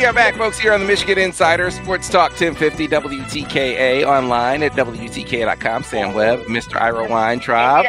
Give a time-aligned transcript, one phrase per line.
[0.00, 4.72] We are back, folks, here on the Michigan Insider Sports Talk 1050 WTKA online at
[4.72, 5.82] WTKA.com.
[5.82, 6.80] Sam Webb, Mr.
[6.80, 7.84] Ira Weintraub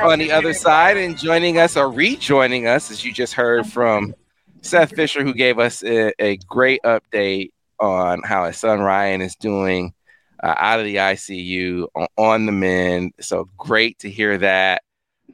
[0.00, 4.14] on the other side, and joining us or rejoining us, as you just heard from
[4.62, 9.34] Seth Fisher, who gave us a, a great update on how his son Ryan is
[9.34, 9.92] doing
[10.40, 13.14] uh, out of the ICU on, on, the mend.
[13.18, 14.84] So great to hear that.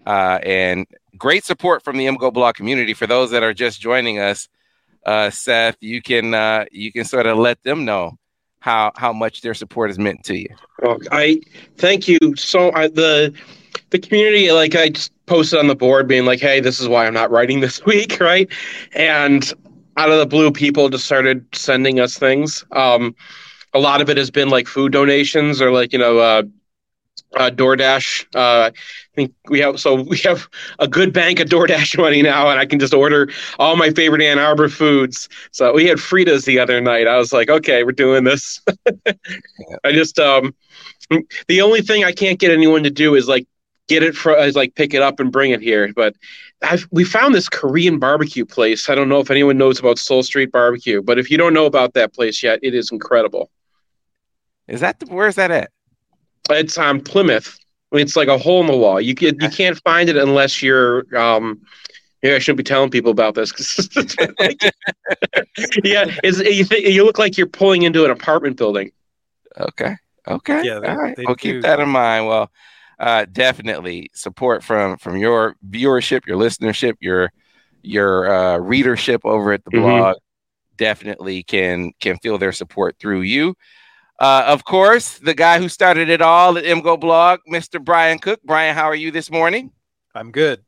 [0.07, 0.87] Uh, and
[1.19, 2.95] great support from the MGoBlog community.
[2.95, 4.49] For those that are just joining us,
[5.07, 8.19] uh, Seth, you can uh, you can sort of let them know
[8.61, 10.49] how how much their support has meant to you.
[10.83, 11.41] Well, I
[11.79, 13.33] thank you so I, the
[13.91, 17.07] the community like I just posted on the board being like, hey, this is why
[17.07, 18.51] I'm not writing this week, right?
[18.93, 19.51] And
[19.97, 22.65] out of the blue, people just started sending us things.
[22.73, 23.15] Um,
[23.73, 26.43] a lot of it has been like food donations or like you know uh,
[27.35, 28.27] uh, DoorDash.
[28.35, 28.73] Uh, I
[29.15, 32.67] think we have so we have a good bank of DoorDash money now, and I
[32.67, 35.29] can just order all my favorite Ann Arbor foods.
[35.51, 37.07] So we had Fritas the other night.
[37.07, 38.61] I was like, okay, we're doing this.
[39.85, 40.55] I just um,
[41.49, 43.47] the only thing I can't get anyone to do is like
[43.89, 45.93] get it for is like pick it up and bring it here.
[45.95, 46.15] But
[46.63, 48.89] I've, we found this Korean barbecue place.
[48.89, 51.67] I don't know if anyone knows about Seoul Street Barbecue, but if you don't know
[51.67, 53.51] about that place yet, it is incredible.
[54.67, 55.71] Is that the, where's that at?
[56.51, 57.59] It's on Plymouth.
[57.93, 59.01] It's like a hole in the wall.
[59.01, 61.05] You can, you can't find it unless you're.
[61.17, 61.61] Um,
[62.23, 63.53] yeah, I shouldn't be telling people about this.
[64.41, 64.61] like,
[65.85, 68.91] yeah, you, th- you look like you're pulling into an apartment building.
[69.59, 69.97] Okay.
[70.27, 70.63] Okay.
[70.65, 70.81] Yeah.
[70.81, 71.15] They, All right.
[71.19, 72.27] We'll keep that in mind.
[72.27, 72.51] Well,
[72.99, 77.31] uh, definitely support from from your viewership, your listenership, your
[77.83, 79.83] your uh, readership over at the mm-hmm.
[79.83, 80.17] blog.
[80.77, 83.55] Definitely can can feel their support through you.
[84.19, 87.83] Uh, of course, the guy who started it all at MGoBlog, Mr.
[87.83, 88.41] Brian Cook.
[88.45, 89.71] Brian, how are you this morning?
[90.15, 90.65] I'm good.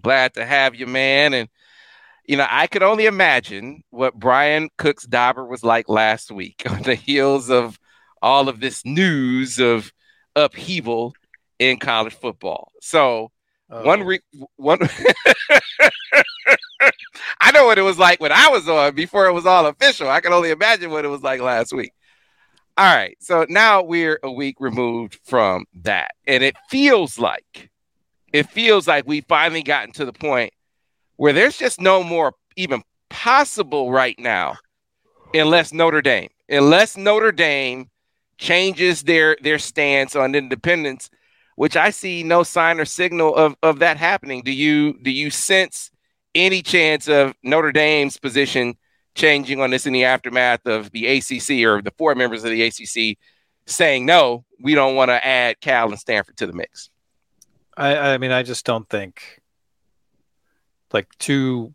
[0.00, 1.34] Glad to have you, man.
[1.34, 1.48] And
[2.26, 6.82] you know, I could only imagine what Brian Cook's dauber was like last week on
[6.82, 7.76] the heels of
[8.22, 9.90] all of this news of
[10.36, 11.12] upheaval
[11.58, 12.70] in college football.
[12.80, 13.32] So
[13.68, 13.84] oh.
[13.84, 14.20] one re-
[14.54, 14.78] one
[17.40, 20.08] I know what it was like when I was on before it was all official.
[20.08, 21.92] I can only imagine what it was like last week.
[22.80, 23.14] All right.
[23.20, 26.12] So now we're a week removed from that.
[26.26, 27.68] And it feels like,
[28.32, 30.54] it feels like we finally gotten to the point
[31.16, 34.56] where there's just no more even possible right now
[35.34, 37.90] unless Notre Dame, unless Notre Dame
[38.38, 41.10] changes their their stance on independence,
[41.56, 44.40] which I see no sign or signal of, of that happening.
[44.42, 45.90] Do you do you sense
[46.34, 48.78] any chance of Notre Dame's position
[49.20, 52.62] changing on this in the aftermath of the ACC or the four members of the
[52.62, 53.18] ACC
[53.66, 56.90] saying no, we don't want to add Cal and Stanford to the mix.
[57.76, 59.40] I, I mean, I just don't think
[60.92, 61.72] like to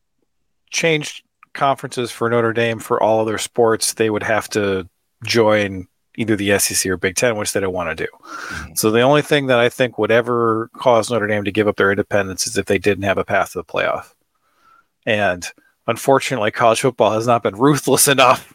[0.72, 1.24] change
[1.54, 4.90] conferences for Notre Dame for all other sports, they would have to
[5.24, 8.12] join either the SEC or Big Ten, which they don't want to do.
[8.12, 8.74] Mm-hmm.
[8.76, 11.78] So the only thing that I think would ever cause Notre Dame to give up
[11.78, 14.14] their independence is if they didn't have a path to the playoff.
[15.06, 15.50] And
[15.88, 18.54] unfortunately, college football has not been ruthless enough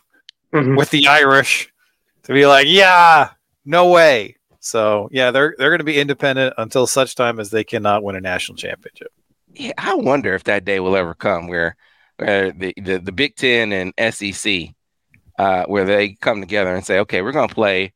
[0.52, 0.76] mm-hmm.
[0.76, 1.72] with the Irish
[2.24, 3.30] to be like, yeah,
[3.64, 4.36] no way.
[4.60, 8.16] So yeah, they're they're going to be independent until such time as they cannot win
[8.16, 9.12] a national championship.
[9.54, 11.76] Yeah, I wonder if that day will ever come where,
[12.18, 14.68] where the, the, the Big Ten and SEC,
[15.38, 17.92] uh, where they come together and say, okay, we're going to play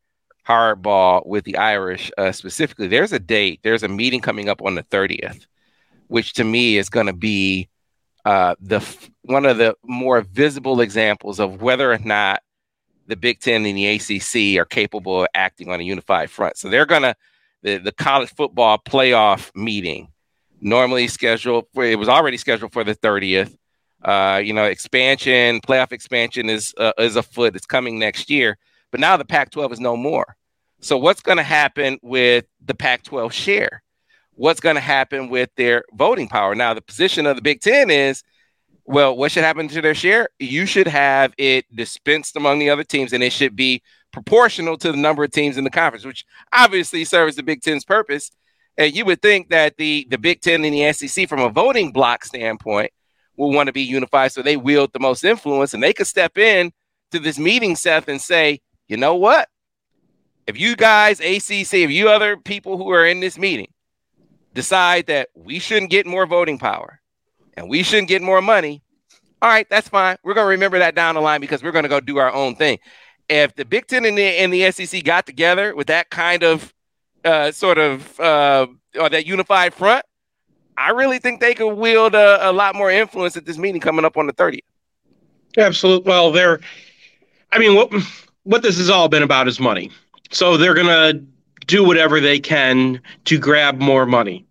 [0.46, 2.88] hardball with the Irish uh, specifically.
[2.88, 3.60] There's a date.
[3.62, 5.46] There's a meeting coming up on the 30th,
[6.08, 7.68] which to me is going to be
[8.24, 8.80] uh, the
[9.22, 12.42] one of the more visible examples of whether or not
[13.06, 16.56] the Big Ten and the ACC are capable of acting on a unified front.
[16.56, 17.14] So they're gonna
[17.62, 20.08] the, the college football playoff meeting
[20.60, 23.56] normally scheduled for it was already scheduled for the 30th.
[24.02, 27.54] Uh, you know, expansion, playoff expansion is uh, is afoot.
[27.54, 28.58] It's coming next year.
[28.90, 30.36] But now the Pac-12 is no more.
[30.80, 33.82] So what's going to happen with the Pac-12 share?
[34.36, 36.54] What's going to happen with their voting power?
[36.54, 38.22] Now the position of the Big Ten is
[38.86, 40.28] well, what should happen to their share?
[40.38, 43.82] You should have it dispensed among the other teams, and it should be
[44.12, 47.84] proportional to the number of teams in the conference, which obviously serves the Big Ten's
[47.84, 48.30] purpose.
[48.76, 51.92] And you would think that the the Big Ten and the SEC, from a voting
[51.92, 52.90] block standpoint,
[53.36, 54.32] will want to be unified.
[54.32, 56.72] So they wield the most influence and they could step in
[57.10, 59.48] to this meeting, Seth, and say, you know what?
[60.46, 63.68] If you guys, ACC, if you other people who are in this meeting
[64.54, 67.00] decide that we shouldn't get more voting power
[67.56, 68.82] and we shouldn't get more money,
[69.42, 70.16] all right, that's fine.
[70.24, 72.32] We're going to remember that down the line because we're going to go do our
[72.32, 72.78] own thing.
[73.28, 76.72] If the Big Ten and the, and the SEC got together with that kind of
[77.24, 78.66] uh, sort of uh,
[78.98, 80.04] or that unified front,
[80.76, 84.04] I really think they could wield a, a, lot more influence at this meeting coming
[84.04, 84.60] up on the 30th.
[85.56, 86.08] Absolutely.
[86.08, 86.60] Well, they're,
[87.52, 87.92] I mean, what
[88.42, 89.90] what this has all been about is money.
[90.30, 91.14] So they're gonna
[91.66, 94.46] do whatever they can to grab more money.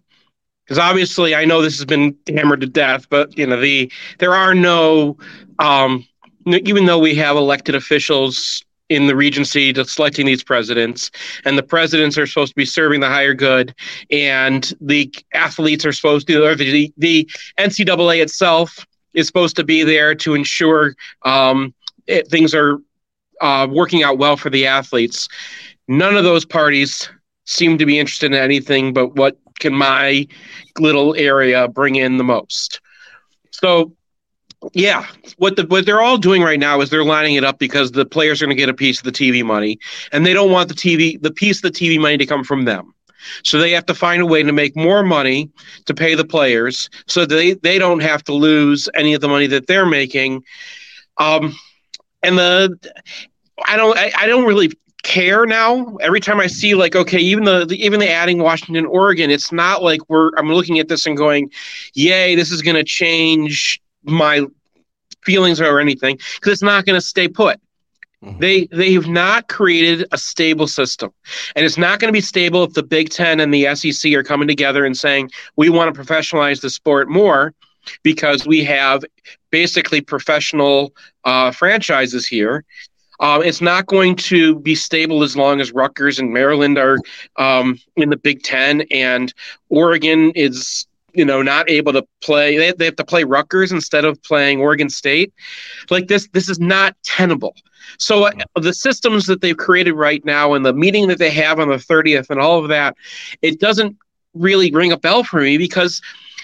[0.65, 4.33] Because obviously, I know this has been hammered to death, but you know the there
[4.33, 5.17] are no,
[5.59, 6.05] um,
[6.45, 11.09] even though we have elected officials in the regency to selecting these presidents
[11.45, 13.73] and the presidents are supposed to be serving the higher good
[14.11, 19.83] and the athletes are supposed to or the, the ncaa itself is supposed to be
[19.83, 21.73] there to ensure um,
[22.07, 22.79] it, things are
[23.41, 25.27] uh, working out well for the athletes
[25.87, 27.09] none of those parties
[27.45, 30.25] seem to be interested in anything but what can my
[30.79, 32.81] little area bring in the most
[33.51, 33.93] so
[34.73, 35.05] yeah,
[35.37, 38.05] what the what they're all doing right now is they're lining it up because the
[38.05, 39.77] players are going to get a piece of the TV money,
[40.11, 42.65] and they don't want the TV the piece of the TV money to come from
[42.65, 42.93] them.
[43.43, 45.49] So they have to find a way to make more money
[45.85, 49.47] to pay the players, so they they don't have to lose any of the money
[49.47, 50.43] that they're making.
[51.17, 51.53] Um,
[52.21, 52.77] and the
[53.65, 54.71] I don't I, I don't really
[55.03, 58.85] care now every time i see like okay even the, the, even the adding washington
[58.85, 61.51] oregon it's not like we're i'm looking at this and going
[61.93, 64.45] yay this is going to change my
[65.23, 67.59] feelings or anything because it's not going to stay put.
[68.23, 68.39] Mm-hmm.
[68.39, 71.11] They they've not created a stable system,
[71.55, 74.23] and it's not going to be stable if the Big Ten and the SEC are
[74.23, 77.53] coming together and saying we want to professionalize the sport more
[78.01, 79.03] because we have
[79.49, 80.93] basically professional
[81.25, 82.63] uh, franchises here.
[83.19, 86.97] Um, it's not going to be stable as long as Rutgers and Maryland are
[87.37, 89.33] um, in the Big Ten, and
[89.69, 94.03] Oregon is you know not able to play they, they have to play Rutgers instead
[94.05, 95.33] of playing Oregon State.
[95.89, 97.55] Like this this is not tenable.
[97.97, 101.59] So uh, the systems that they've created right now and the meeting that they have
[101.59, 102.95] on the 30th and all of that
[103.41, 103.95] it doesn't
[104.33, 106.01] really ring a bell for me because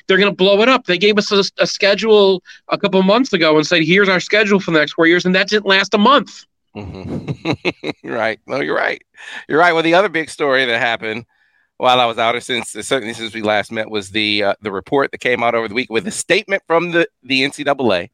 [0.07, 0.85] they're going to blow it up.
[0.85, 4.59] They gave us a, a schedule a couple months ago and said here's our schedule
[4.59, 6.45] for the next four years and that didn't last a month
[6.93, 8.09] mm-hmm.
[8.09, 9.01] right no you're right
[9.47, 11.25] you're right well the other big story that happened
[11.79, 14.69] while I was out, or since certainly since we last met, was the uh, the
[14.71, 18.09] report that came out over the week with a statement from the the NCAA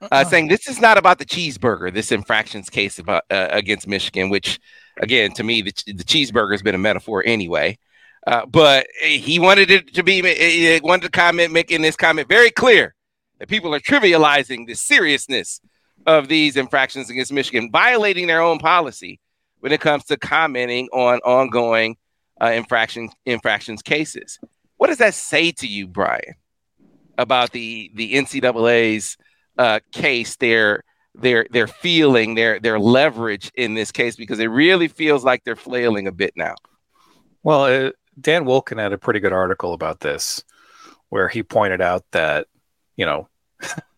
[0.00, 0.24] uh, uh-uh.
[0.24, 4.58] saying this is not about the cheeseburger, this infractions case about uh, against Michigan, which
[5.02, 7.78] again to me the, the cheeseburger has been a metaphor anyway.
[8.26, 12.50] Uh, but he wanted it to be he wanted to comment making this comment very
[12.50, 12.94] clear
[13.38, 15.60] that people are trivializing the seriousness
[16.06, 19.20] of these infractions against Michigan, violating their own policy
[19.60, 21.96] when it comes to commenting on ongoing
[22.40, 24.38] uh, infraction infractions cases.
[24.76, 26.34] What does that say to you, Brian,
[27.16, 29.16] about the the NCAA's
[29.58, 30.82] uh, case, their
[31.14, 34.16] their their feeling, their their leverage in this case?
[34.16, 36.56] Because it really feels like they're flailing a bit now.
[37.44, 40.42] Well, uh, Dan Wolken had a pretty good article about this,
[41.10, 42.48] where he pointed out that
[42.96, 43.28] you know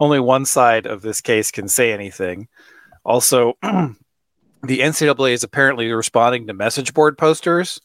[0.00, 2.48] only one side of this case can say anything.
[3.04, 7.80] Also, the NCAA is apparently responding to message board posters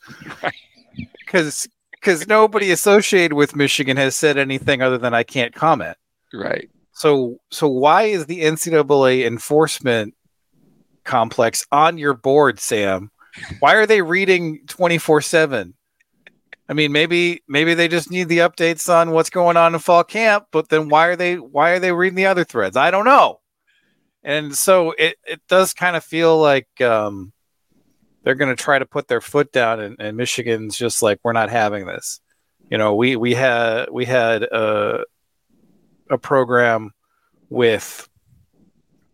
[1.19, 5.97] because because nobody associated with Michigan has said anything other than I can't comment.
[6.33, 6.69] Right.
[6.91, 10.15] So so why is the NCAA enforcement
[11.03, 13.11] complex on your board, Sam?
[13.59, 15.74] Why are they reading twenty four seven?
[16.67, 20.03] I mean, maybe maybe they just need the updates on what's going on in fall
[20.03, 22.75] camp, but then why are they why are they reading the other threads?
[22.75, 23.41] I don't know.
[24.23, 27.31] And so it, it does kind of feel like um,
[28.23, 31.33] they're going to try to put their foot down and, and, michigan's just like we're
[31.33, 32.19] not having this.
[32.71, 35.03] You know we we had we had a,
[36.09, 36.91] a program
[37.49, 38.09] with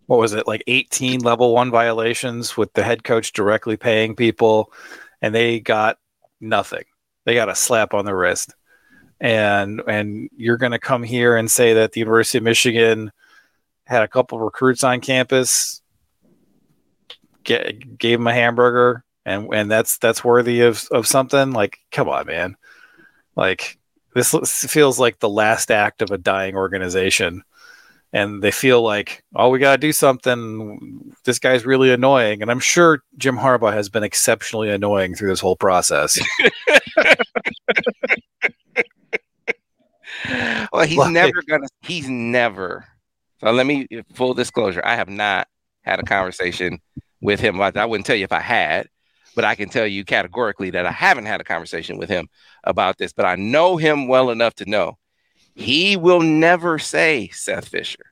[0.06, 4.72] what was it like 18 level one violations with the head coach directly paying people
[5.22, 5.98] and they got
[6.40, 6.84] nothing
[7.26, 8.54] they got a slap on the wrist
[9.20, 13.12] and and you're going to come here and say that the university of michigan
[13.92, 15.82] had a couple recruits on campus,
[17.44, 21.52] get, gave them a hamburger, and and that's that's worthy of of something.
[21.52, 22.56] Like, come on, man!
[23.36, 23.78] Like
[24.16, 24.34] this
[24.66, 27.44] feels like the last act of a dying organization,
[28.14, 31.14] and they feel like, oh, we got to do something.
[31.24, 35.40] This guy's really annoying, and I'm sure Jim Harbaugh has been exceptionally annoying through this
[35.40, 36.20] whole process.
[40.74, 41.68] well, he's like, never gonna.
[41.82, 42.86] He's never.
[43.40, 44.82] So let me full disclosure.
[44.84, 45.48] I have not
[45.84, 46.80] had a conversation
[47.22, 47.84] with him about that.
[47.84, 48.88] I wouldn't tell you if I had,
[49.36, 52.28] but I can tell you categorically that I haven't had a conversation with him
[52.66, 53.14] about this.
[53.14, 54.98] But I know him well enough to know
[55.56, 58.06] he will never say Seth Fisher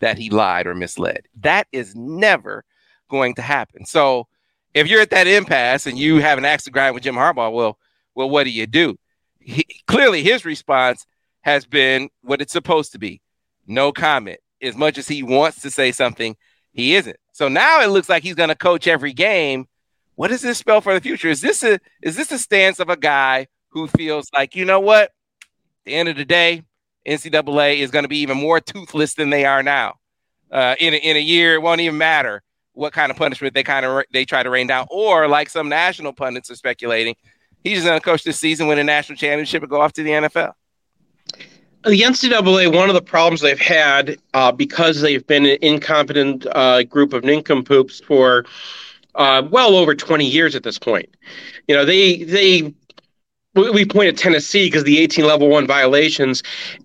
[0.00, 1.26] that he lied or misled.
[1.40, 2.64] That is never
[3.08, 3.86] going to happen.
[3.86, 4.26] So
[4.74, 7.52] if you're at that impasse and you have an axe to grind with Jim Harbaugh,
[7.52, 7.78] well,
[8.14, 8.98] well, what do you do?
[9.40, 11.06] He, clearly, his response
[11.42, 13.20] has been what it's supposed to be:
[13.66, 14.40] no comment.
[14.62, 16.36] As much as he wants to say something,
[16.72, 17.16] he isn't.
[17.32, 19.66] So now it looks like he's going to coach every game.
[20.14, 21.28] What does this spell for the future?
[21.28, 24.80] Is this a is this a stance of a guy who feels like you know
[24.80, 25.04] what?
[25.04, 25.10] At
[25.86, 26.62] the end of the day,
[27.06, 29.94] NCAA is going to be even more toothless than they are now.
[30.50, 32.42] Uh, in a, in a year, it won't even matter
[32.74, 35.68] what kind of punishment they kind of they try to rain down, or like some
[35.68, 37.14] national pundits are speculating,
[37.64, 40.02] he's just going to coach this season, win a national championship, and go off to
[40.02, 40.52] the NFL.
[41.84, 46.84] The NCAA, one of the problems they've had uh, because they've been an incompetent uh,
[46.84, 48.46] group of nincompoops for
[49.16, 51.14] uh, well over 20 years at this point.
[51.68, 52.74] You know, they they
[53.54, 56.42] we point at Tennessee because the 18 level one violations.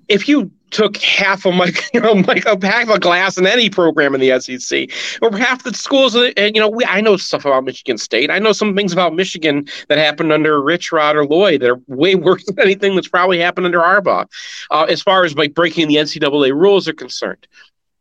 [0.10, 3.70] If you took half of my, you know, like a half a glass in any
[3.70, 4.90] program in the SEC,
[5.22, 6.16] or half the schools.
[6.16, 8.30] And you know, we, I know stuff about Michigan State.
[8.30, 11.82] I know some things about Michigan that happened under Rich Rod or Lloyd that are
[11.88, 14.28] way worse than anything that's probably happened under Harbaugh,
[14.72, 17.48] uh, as far as like breaking the NCAA rules are concerned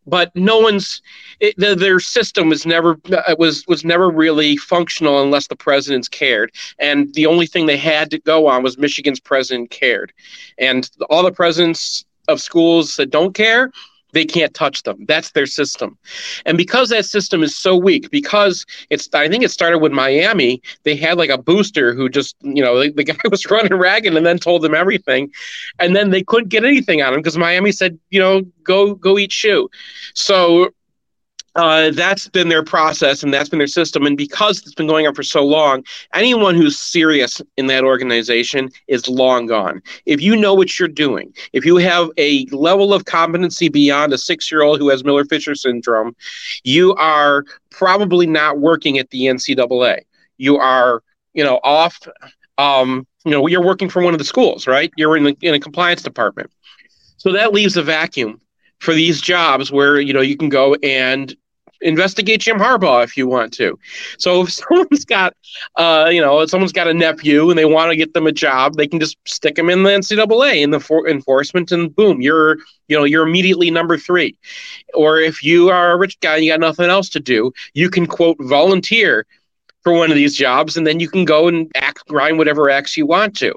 [0.08, 1.02] but no one's
[1.40, 6.08] it, the, their system was never uh, was was never really functional unless the presidents
[6.08, 6.52] cared.
[6.78, 10.12] And the only thing they had to go on was michigan's president cared.
[10.58, 13.70] And all the presidents of schools that don't care
[14.12, 15.04] they can't touch them.
[15.06, 15.98] That's their system.
[16.46, 20.62] And because that system is so weak because it's i think it started with miami
[20.84, 24.16] they had like a booster who just you know the, the guy was running ragged
[24.16, 25.30] and then told them everything.
[25.78, 29.18] And then they couldn't get anything on him because miami said you know go go
[29.18, 29.68] eat shoe.
[30.14, 30.72] So
[31.58, 34.06] uh, that's been their process and that's been their system.
[34.06, 35.84] And because it's been going on for so long,
[36.14, 39.82] anyone who's serious in that organization is long gone.
[40.06, 44.18] If you know what you're doing, if you have a level of competency beyond a
[44.18, 46.14] six year old who has Miller Fisher syndrome,
[46.62, 50.02] you are probably not working at the NCAA.
[50.36, 51.02] You are,
[51.34, 51.98] you know, off.
[52.56, 54.92] Um, you know, you're working for one of the schools, right?
[54.96, 56.52] You're in, the, in a compliance department.
[57.16, 58.40] So that leaves a vacuum
[58.78, 61.36] for these jobs where you know you can go and
[61.80, 63.78] investigate Jim Harbaugh if you want to.
[64.18, 65.34] So if someone's got,
[65.76, 68.74] uh, you know, someone's got a nephew and they want to get them a job,
[68.74, 72.56] they can just stick them in the NCAA in the for- enforcement, and boom, you're,
[72.88, 74.36] you know, you're immediately number three.
[74.94, 77.90] Or if you are a rich guy and you got nothing else to do, you
[77.90, 79.26] can quote volunteer
[79.82, 82.96] for one of these jobs, and then you can go and act, grind whatever acts
[82.96, 83.54] you want to.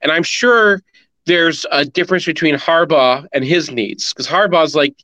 [0.00, 0.82] And I'm sure
[1.26, 4.94] there's a difference between Harbaugh and his needs because Harbaugh's like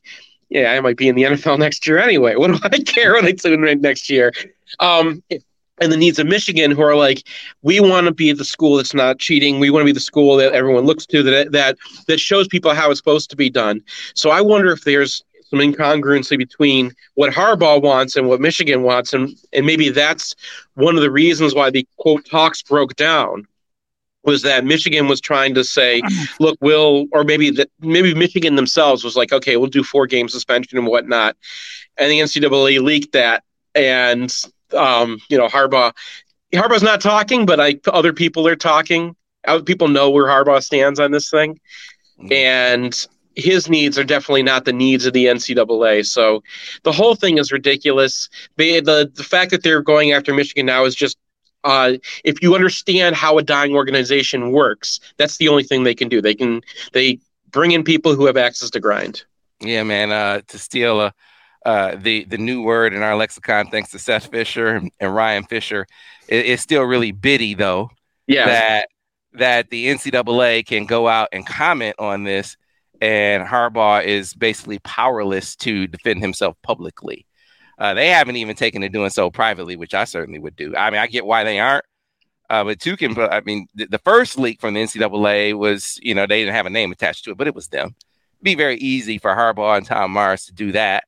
[0.49, 2.35] yeah, I might be in the NFL next year anyway.
[2.43, 4.31] What do I care what I do next year?
[4.79, 5.23] Um,
[5.79, 7.27] and the needs of Michigan, who are like,
[7.61, 9.59] we want to be the school that's not cheating.
[9.59, 12.73] We want to be the school that everyone looks to that that that shows people
[12.73, 13.81] how it's supposed to be done.
[14.13, 19.13] So I wonder if there's some incongruency between what Harbaugh wants and what Michigan wants,
[19.13, 20.35] and and maybe that's
[20.75, 23.47] one of the reasons why the quote talks broke down
[24.23, 26.01] was that Michigan was trying to say,
[26.39, 30.29] look, we'll, or maybe that maybe Michigan themselves was like, okay, we'll do four game
[30.29, 31.35] suspension and whatnot,
[31.97, 33.43] and the NCAA leaked that,
[33.75, 34.33] and
[34.73, 35.93] um, you know, Harbaugh,
[36.53, 39.15] Harbaugh's not talking, but I other people are talking.
[39.65, 41.59] People know where Harbaugh stands on this thing,
[42.19, 42.31] mm-hmm.
[42.31, 46.05] and his needs are definitely not the needs of the NCAA.
[46.05, 46.43] So
[46.83, 48.29] the whole thing is ridiculous.
[48.57, 51.17] They, the the fact that they're going after Michigan now is just
[51.63, 51.93] uh,
[52.23, 56.21] if you understand how a dying organization works, that's the only thing they can do.
[56.21, 59.23] They can they bring in people who have access to grind.
[59.61, 60.11] Yeah, man.
[60.11, 61.13] Uh, to steal a,
[61.65, 65.87] uh, the the new word in our lexicon, thanks to Seth Fisher and Ryan Fisher,
[66.27, 67.89] it, it's still really bitty though.
[68.27, 68.45] Yeah.
[68.45, 68.87] That
[69.33, 72.57] that the NCAA can go out and comment on this,
[73.01, 77.25] and Harbaugh is basically powerless to defend himself publicly.
[77.83, 80.73] Uh, they haven't even taken to doing so privately, which I certainly would do.
[80.73, 81.83] I mean, I get why they aren't.
[82.49, 86.15] Uh, but two can, I mean, the, the, first leak from the NCAA was, you
[86.15, 87.93] know, they didn't have a name attached to it, but it was them.
[88.37, 91.03] It'd be very easy for Harbaugh and Tom Mars to do that.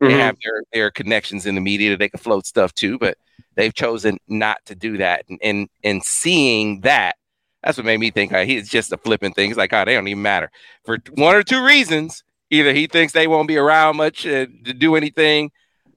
[0.00, 0.12] Mm-hmm.
[0.12, 3.18] They have their, their connections in the media that they can float stuff to, but
[3.56, 5.24] they've chosen not to do that.
[5.28, 7.16] And and, and seeing that,
[7.64, 9.50] that's what made me think uh, he's just a flipping thing.
[9.50, 10.52] It's like, oh, they don't even matter
[10.84, 12.22] for one or two reasons.
[12.50, 15.50] Either he thinks they won't be around much uh, to do anything,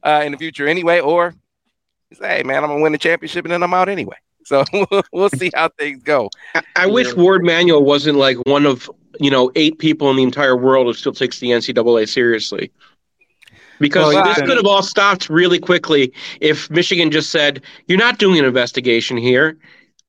[0.04, 1.34] uh, in the future anyway, or
[2.14, 4.18] say, hey, man, I'm gonna win the championship and then I'm out anyway.
[4.46, 4.66] So
[5.14, 6.30] we'll, see how things go.
[6.54, 10.24] I, I wish Warde Manuel wasn't like one of you know, eight people in the
[10.24, 12.72] entire world who still takes the NCAA seriously.
[13.80, 18.18] Because Well, this could have all stopped really quickly if Michigan just said, "You're not
[18.18, 19.58] doing an investigation here.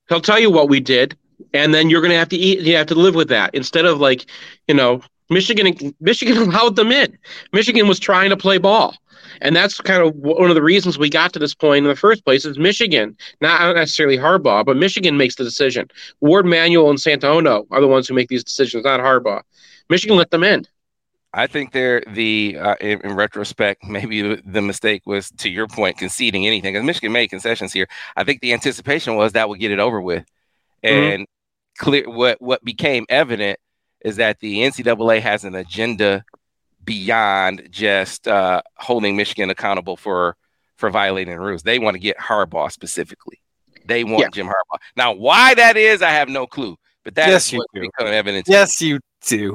[0.08, 1.16] He'll tell you what we did,
[1.54, 2.60] and then you're going to have to eat.
[2.60, 4.26] You have to live with that." Instead of like,
[4.68, 7.16] you know, Michigan, Michigan allowed them in.
[7.52, 8.94] Michigan was trying to play ball,
[9.40, 11.96] and that's kind of one of the reasons we got to this point in the
[11.96, 12.44] first place.
[12.44, 15.88] Is Michigan, not necessarily Harbaugh, but Michigan makes the decision.
[16.20, 19.42] Warde Manuel and Santa Ono are the ones who make these decisions, not Harbaugh.
[19.88, 20.66] Michigan let them in.
[21.36, 25.98] I think they're the uh, in, in retrospect, maybe the, mistake was to your point
[25.98, 27.88] conceding anything because Michigan made concessions here.
[28.16, 30.24] I think the anticipation was that would get it over with,
[30.84, 31.26] and
[31.76, 33.58] clear what what became evident
[34.04, 36.24] is that the NCAA has an agenda
[36.84, 40.36] beyond just uh, holding Michigan accountable for
[40.76, 41.62] for violating the rules.
[41.62, 43.40] They want to get Harbaugh specifically.
[43.86, 44.28] They want Yeah.
[44.32, 44.78] Jim Harbaugh.
[44.96, 46.76] Now, why that is, I have no clue.
[47.04, 47.80] But that Yes, is you what do.
[47.80, 48.46] become evident.
[48.48, 49.52] Yes, you do.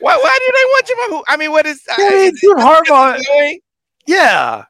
[0.00, 1.24] Why, why do they want Jim Harbaugh?
[1.28, 1.82] I mean, what is?
[1.98, 3.20] Yeah, uh, is Jim Harbaugh.
[3.22, 3.60] doing?
[4.06, 4.64] Yeah.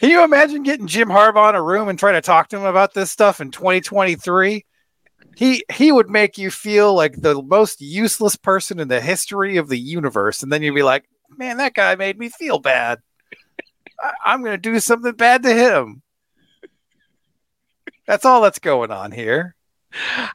[0.00, 2.64] Can you imagine getting Jim Harbaugh in a room and trying to talk to him
[2.64, 4.64] about this stuff in 2023?
[5.40, 9.70] He he would make you feel like the most useless person in the history of
[9.70, 12.98] the universe, and then you'd be like, "Man, that guy made me feel bad.
[13.98, 16.02] I, I'm going to do something bad to him."
[18.06, 19.56] That's all that's going on here.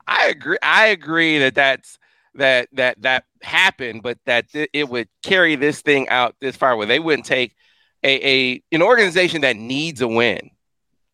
[0.08, 0.58] I agree.
[0.64, 2.00] I agree that that's
[2.34, 6.76] that that that happened, but that th- it would carry this thing out this far
[6.76, 7.56] where they wouldn't take
[8.04, 10.50] a, a an organization that needs a win.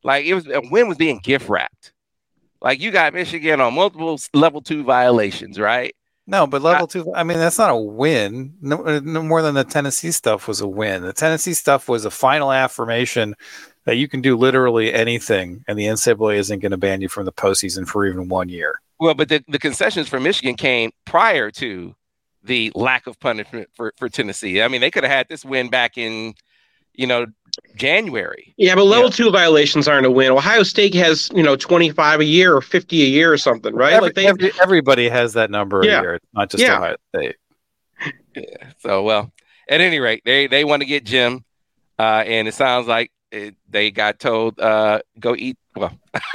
[0.02, 1.91] Like it was a win was being gift wrapped.
[2.62, 5.96] Like you got Michigan on multiple level two violations, right?
[6.28, 7.12] No, but level two.
[7.14, 8.54] I mean, that's not a win.
[8.62, 11.02] No, uh, no more than the Tennessee stuff was a win.
[11.02, 13.36] The Tennessee stuff was a final affirmation
[13.86, 17.26] that you can do literally anything, and the NCAA isn't going to ban you from
[17.26, 18.80] the postseason for even one year.
[19.00, 21.96] Well, but the, the concessions for Michigan came prior to
[22.44, 24.62] the lack of punishment for, for Tennessee.
[24.62, 26.36] I mean, they could have had this win back in,
[26.94, 27.26] you know,
[27.76, 28.54] January.
[28.58, 29.16] Yeah, but level Yeah.
[29.16, 30.32] two violations aren't a win.
[30.32, 33.94] Ohio State has, you know, 25 a year or 50 a year or something, right?
[33.94, 36.00] Every- like they, every- everybody has that number Yeah.
[36.00, 36.78] a year, not just Yeah.
[36.78, 37.36] Ohio State.
[38.36, 38.44] Yeah.
[38.80, 39.32] So, well,
[39.70, 41.44] at any rate, they they want to get Jim,
[42.00, 45.58] uh, and it sounds like it, they got told uh, go eat.
[45.76, 45.94] Well,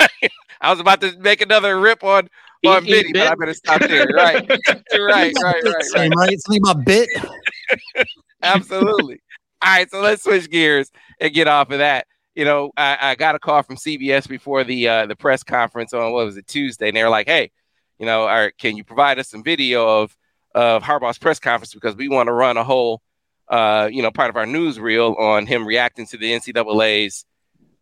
[0.60, 2.28] I was about to make another rip on
[2.66, 3.28] on Eat- eat bitty, but.
[3.30, 4.06] I'm going to stop there.
[4.14, 6.28] Right, right, right, right, Same, right.
[6.28, 6.40] right?
[6.40, 7.08] Something about bit.
[8.42, 9.20] Absolutely.
[9.62, 12.06] All right, so let's switch gears and get off of that.
[12.34, 15.94] You know, I, I got a call from CBS before the uh, the press conference
[15.94, 17.50] on what was it Tuesday, and they were like, "Hey,
[17.98, 20.16] you know, right, can you provide us some video of
[20.54, 23.02] of Harbaugh's press conference because we want to run a whole,
[23.48, 27.24] uh, you know, part of our newsreel on him reacting to the NCAA's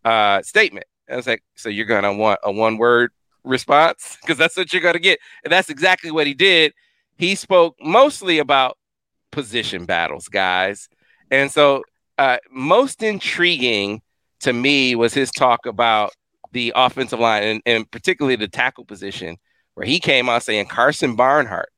[0.05, 3.11] uh, statement." I was like, "So you're gonna want a one word
[3.43, 6.73] response because that's what you're gonna get," and that's exactly what he did.
[7.17, 8.77] He spoke mostly about
[9.31, 10.89] position battles, guys.
[11.29, 11.83] And so,
[12.17, 14.01] uh, most intriguing
[14.41, 16.13] to me was his talk about
[16.51, 19.37] the offensive line and, and particularly the tackle position,
[19.73, 21.69] where he came out saying Karsen Barnhart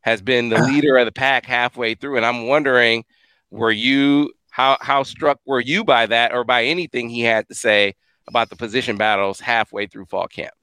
[0.00, 2.16] has been the leader of the pack halfway through.
[2.16, 3.04] And I'm wondering,
[3.50, 7.54] were you how how struck were you by that or by anything he had to
[7.54, 7.94] say
[8.28, 10.54] about the position battles halfway through fall camp?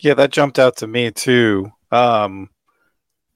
[0.00, 1.70] Yeah, that jumped out to me too.
[1.90, 2.50] Um,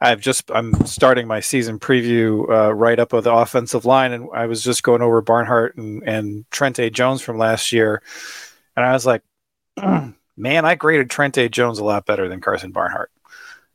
[0.00, 4.28] I've just I'm starting my season preview uh, right up of the offensive line, and
[4.34, 8.02] I was just going over Barnhart and and Trente Jones from last year,
[8.76, 9.22] and I was like,
[9.76, 13.10] man, I graded Trente Jones a lot better than Karsen Barnhart,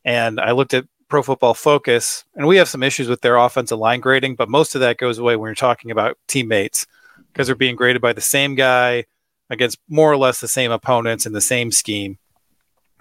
[0.03, 3.77] and I looked at Pro Football Focus, and we have some issues with their offensive
[3.77, 6.87] line grading, but most of that goes away when you're talking about teammates
[7.31, 9.05] because they're being graded by the same guy
[9.51, 12.17] against more or less the same opponents in the same scheme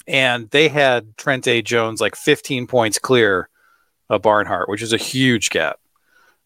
[0.07, 3.49] and they had Trente Jones like 15 points clear
[4.11, 5.79] of Barnhart, which is a huge gap.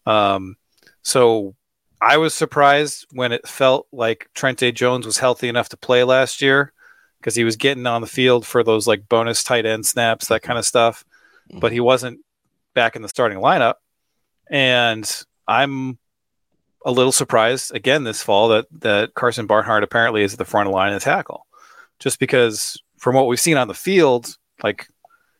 [0.05, 0.55] Um,
[1.01, 1.55] so
[2.01, 6.41] I was surprised when it felt like Trente Jones was healthy enough to play last
[6.41, 6.73] year
[7.19, 10.41] because he was getting on the field for those like bonus tight end snaps, that
[10.41, 11.03] kind of stuff,
[11.59, 12.19] but he wasn't
[12.73, 13.75] back in the starting lineup.
[14.49, 15.09] And
[15.47, 15.99] I'm
[16.85, 20.67] a little surprised again this fall that that Karsen Barnhart apparently is at the front
[20.67, 21.45] of the line of tackle,
[21.99, 24.87] just because from what we've seen on the field, like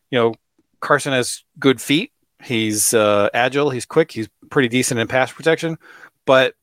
[0.10, 0.34] you know,
[0.82, 2.12] Karsen has good feet.
[2.41, 3.69] He's uh, agile.
[3.69, 4.12] He's quick.
[4.12, 5.78] He's pretty decent in pass protection.
[6.26, 6.56] But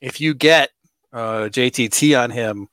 [0.00, 0.70] if you get
[1.12, 2.68] uh, JTT on him,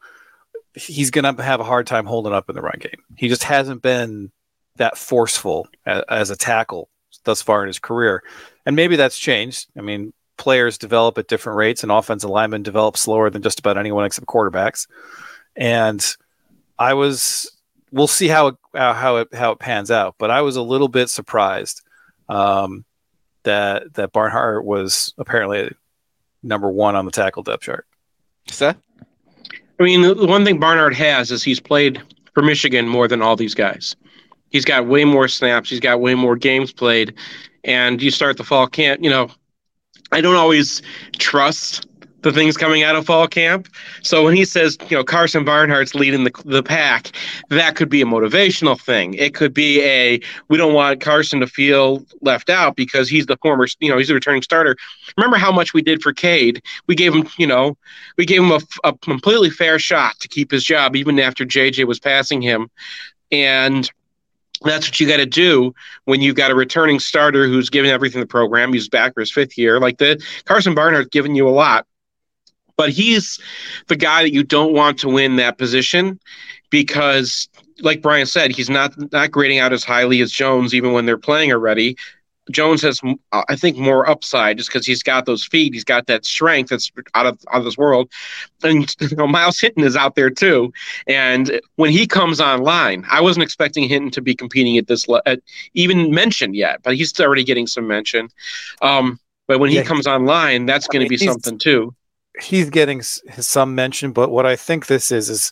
[0.74, 3.02] he's going to have a hard time holding up in the run game.
[3.16, 4.32] He just hasn't been
[4.76, 6.90] that forceful as, as a tackle
[7.24, 8.24] thus far in his career.
[8.66, 9.70] And maybe that's changed.
[9.78, 13.78] I mean, players develop at different rates, and offensive linemen develop slower than just about
[13.78, 14.88] anyone except quarterbacks.
[15.56, 16.06] And
[16.80, 17.52] I was,
[17.92, 20.16] we'll see how it, uh, how it how it pans out.
[20.18, 21.82] But I was a little bit surprised
[22.30, 22.86] um,
[23.44, 25.72] that that Barnhart was apparently
[26.42, 27.86] number one on the tackle depth chart.
[28.48, 28.78] Seth?
[29.80, 32.02] I mean, the one thing Barnhart has is he's played
[32.34, 33.96] for Michigan more than all these guys.
[34.50, 35.70] He's got way more snaps.
[35.70, 37.14] He's got way more games played.
[37.64, 39.30] And you start the fall camp, you know,
[40.12, 40.82] I don't always
[41.18, 41.86] trust
[42.22, 43.68] the things coming out of fall camp.
[44.02, 47.12] So when he says, you know, Karsen Barnhart's leading the, the pack,
[47.50, 49.14] that could be a motivational thing.
[49.14, 53.38] It could be a, we don't want Karsen to feel left out because he's the
[53.38, 54.76] former, you know, he's a returning starter.
[55.18, 56.62] Remember how much we did for Cade?
[56.88, 57.78] We gave him, you know,
[58.18, 61.86] we gave him a, a completely fair shot to keep his job even after JJ
[61.86, 62.70] was passing him.
[63.32, 63.90] And
[64.62, 65.74] that's what you got to do
[66.06, 68.74] when you've got a returning starter who's given everything the program.
[68.74, 69.80] He's back for his fifth year.
[69.80, 71.88] Like the Karsen Barnhart's given you a lot
[72.80, 73.38] but he's
[73.88, 76.18] the guy that you don't want to win that position
[76.70, 77.50] because
[77.82, 81.18] like Brian said, he's not not grading out as highly as Jones, even when they're
[81.18, 81.98] playing already.
[82.50, 83.02] Jones has,
[83.34, 86.90] I think, more upside just because he's got those feet, he's got that strength that's
[87.16, 88.10] out of out of this world,
[88.64, 90.72] and you know, Myles Hinton is out there too.
[91.06, 95.22] And when he comes online, I wasn't expecting Hinton to be competing at this, le-
[95.26, 95.42] at
[95.74, 98.30] even mentioned yet, but he's already getting some mention.
[98.82, 101.94] Um, but when yeah, he comes online, that's going to be something too
[102.42, 105.52] he's getting some mention, but what I think this is is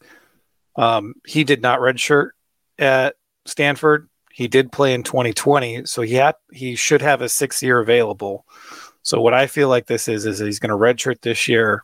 [0.76, 2.30] um, he did not redshirt
[2.78, 4.10] at Stanford.
[4.32, 8.46] He did play in 2020, so he had he should have a six year available.
[9.02, 11.84] So what I feel like this is is he's going to redshirt this year,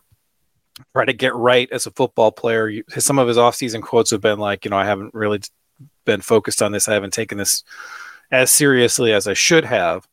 [0.92, 2.70] try to get right as a football player.
[2.90, 5.40] Some of his offseason quotes have been like, you know, I haven't really
[6.04, 6.86] been focused on this.
[6.86, 7.64] I haven't taken this
[8.30, 10.06] as seriously as I should have,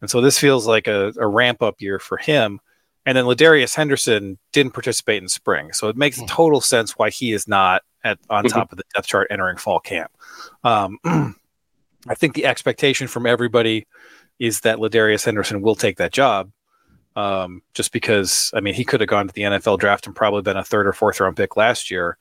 [0.00, 2.60] and so this feels like a, a ramp up year for him.
[3.08, 6.26] And then LaDarius Henderson didn't participate in spring, so it makes hmm.
[6.26, 8.54] total sense why he is not at on mm-hmm.
[8.54, 10.10] top of the depth chart entering fall camp.
[10.62, 10.98] Um,
[12.06, 13.86] I think the expectation from everybody
[14.38, 16.50] is that LaDarius Henderson will take that job,
[17.16, 20.42] um, just because I mean he could have gone to the NFL draft and probably
[20.42, 22.18] been a third or fourth round pick last year,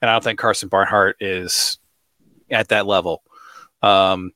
[0.00, 1.80] and I don't think Karsen Barnhart is
[2.48, 3.24] at that level.
[3.82, 4.30] Um,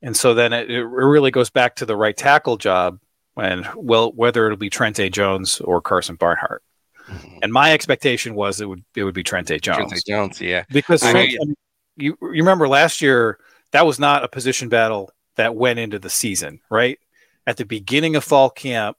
[0.00, 3.00] and so then it, it really goes back to the right tackle job
[3.36, 6.62] and well, whether it'll be Trente Jones or Karsen Barnhart.
[7.08, 7.38] Mm-hmm.
[7.42, 9.90] And my expectation was it would it would be Trente Jones.
[9.90, 10.64] Trente Jones, yeah.
[10.70, 11.54] Because I mean,
[11.96, 13.38] you you remember last year
[13.72, 16.98] that was not a position battle that went into the season, right?
[17.46, 18.96] At the beginning of fall camp,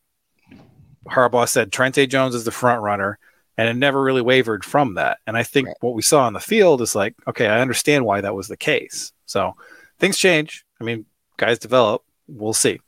[1.07, 3.17] Harbaugh said Trente Jones is the front runner,
[3.57, 5.19] and it never really wavered from that.
[5.25, 5.77] And I think right.
[5.81, 8.57] what we saw on the field is like, okay, I understand why that was the
[8.57, 9.13] case.
[9.25, 9.55] So
[9.99, 10.65] things change.
[10.79, 11.05] I mean,
[11.37, 12.03] guys develop.
[12.27, 12.79] We'll see.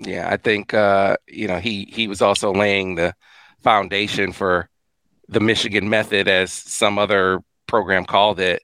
[0.00, 3.14] Yeah, I think uh, you know he he was also laying the
[3.62, 4.68] foundation for
[5.28, 8.62] the Michigan method, as some other program called it,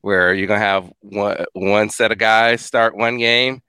[0.00, 3.62] where you're gonna have one one set of guys start one game,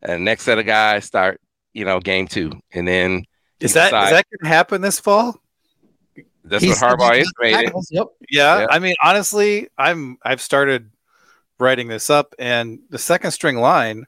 [0.00, 1.40] and next set of guys start
[1.74, 3.24] you know game two, and then
[3.60, 4.04] is that decide.
[4.04, 5.38] is that gonna happen this fall?
[6.44, 8.06] That's He's, what Harbaugh is made Yep.
[8.30, 8.68] Yeah, yep.
[8.72, 10.90] I mean honestly, I'm I've started
[11.58, 14.06] writing this up, and the second string line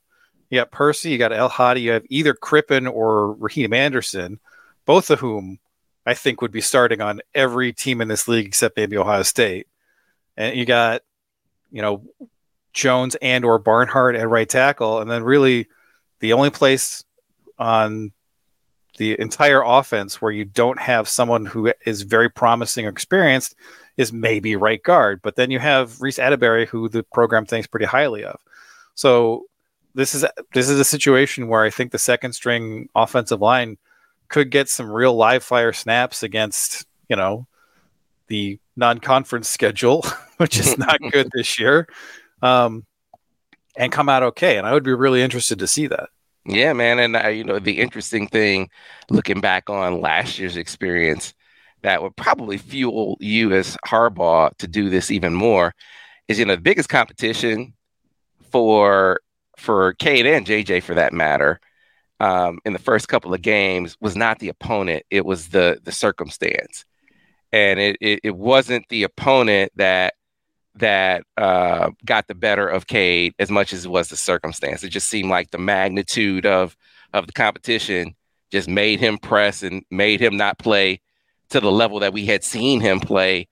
[0.50, 4.38] you got Persi, you got El Hadi, you have either Crippen or Raheem Anderson,
[4.84, 5.58] both of whom
[6.06, 9.66] I think would be starting on every team in this league except maybe Ohio State.
[10.36, 11.02] And you got,
[11.70, 12.04] you know,
[12.72, 15.68] Jones and or Barnhart at right tackle, and then really
[16.20, 17.04] the only place
[17.58, 18.12] on
[18.98, 23.54] the entire offense where you don't have someone who is very promising or experienced
[23.96, 25.20] is maybe right guard.
[25.22, 28.40] But then you have Reece Atteberry, who the program thinks pretty highly of.
[28.94, 29.44] So
[29.94, 33.78] this is this is a situation where I think the second string offensive line
[34.28, 37.46] could get some real live fire snaps against you know
[38.28, 40.04] the non-conference schedule,
[40.38, 41.86] which is not good this year,
[42.42, 42.84] um,
[43.76, 44.58] and come out okay.
[44.58, 46.08] And I would be really interested to see that.
[46.46, 48.68] Yeah, man, and uh, you know the interesting thing,
[49.10, 51.32] looking back on last year's experience,
[51.82, 55.74] that would probably fuel you as Harbaugh to do this even more,
[56.28, 57.74] is you know the biggest competition
[58.50, 59.20] for
[59.58, 61.60] for Cade and JJ for that matter,
[62.20, 65.92] um, in the first couple of games was not the opponent; it was the the
[65.92, 66.84] circumstance,
[67.52, 70.14] and it it, it wasn't the opponent that
[70.76, 74.82] that uh, got the better of Cade as much as it was the circumstance.
[74.82, 76.76] It just seemed like the magnitude of
[77.12, 78.14] of the competition
[78.50, 81.00] just made him press and made him not play
[81.50, 83.48] to the level that we had seen him play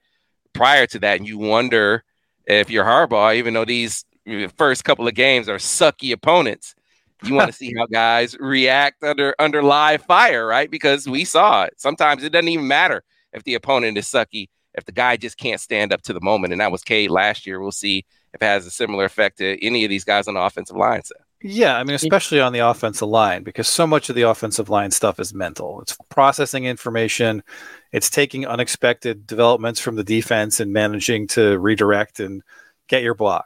[0.53, 1.17] prior to that.
[1.17, 2.03] And you wonder
[2.45, 4.12] if you're Harbaugh, even though these the
[4.57, 6.75] first couple of games are sucky opponents.
[7.23, 10.69] You want to see how guys react under under live fire, right?
[10.69, 11.73] Because we saw it.
[11.77, 15.61] Sometimes it doesn't even matter if the opponent is sucky, if the guy just can't
[15.61, 16.51] stand up to the moment.
[16.53, 17.61] And that was Cade last year.
[17.61, 20.41] We'll see if it has a similar effect to any of these guys on the
[20.41, 21.01] offensive line.
[21.45, 24.91] Yeah, I mean, especially on the offensive line, because so much of the offensive line
[24.91, 25.81] stuff is mental.
[25.81, 27.43] It's processing information,
[27.91, 32.43] it's taking unexpected developments from the defense and managing to redirect and
[32.87, 33.45] get your block.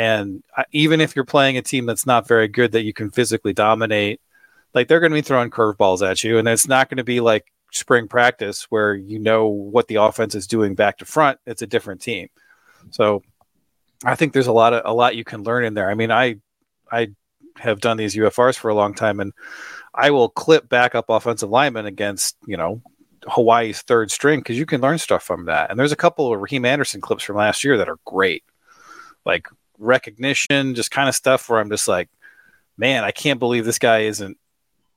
[0.00, 3.52] And even if you're playing a team that's not very good, that you can physically
[3.52, 4.18] dominate,
[4.72, 7.20] like they're going to be throwing curveballs at you, and it's not going to be
[7.20, 11.38] like spring practice where you know what the offense is doing back to front.
[11.44, 12.28] It's a different team.
[12.88, 13.22] So
[14.02, 15.90] I think there's a lot of a lot you can learn in there.
[15.90, 16.36] I mean, I
[16.90, 17.08] I
[17.58, 19.34] have done these UFRs for a long time, and
[19.94, 22.80] I will clip backup offensive linemen against you know
[23.26, 25.68] Hawaii's third string because you can learn stuff from that.
[25.68, 28.44] And there's a couple of Raheem Anderson clips from last year that are great,
[29.26, 29.46] like
[29.80, 32.08] recognition, just kind of stuff where I'm just like,
[32.76, 34.38] man, I can't believe this guy isn't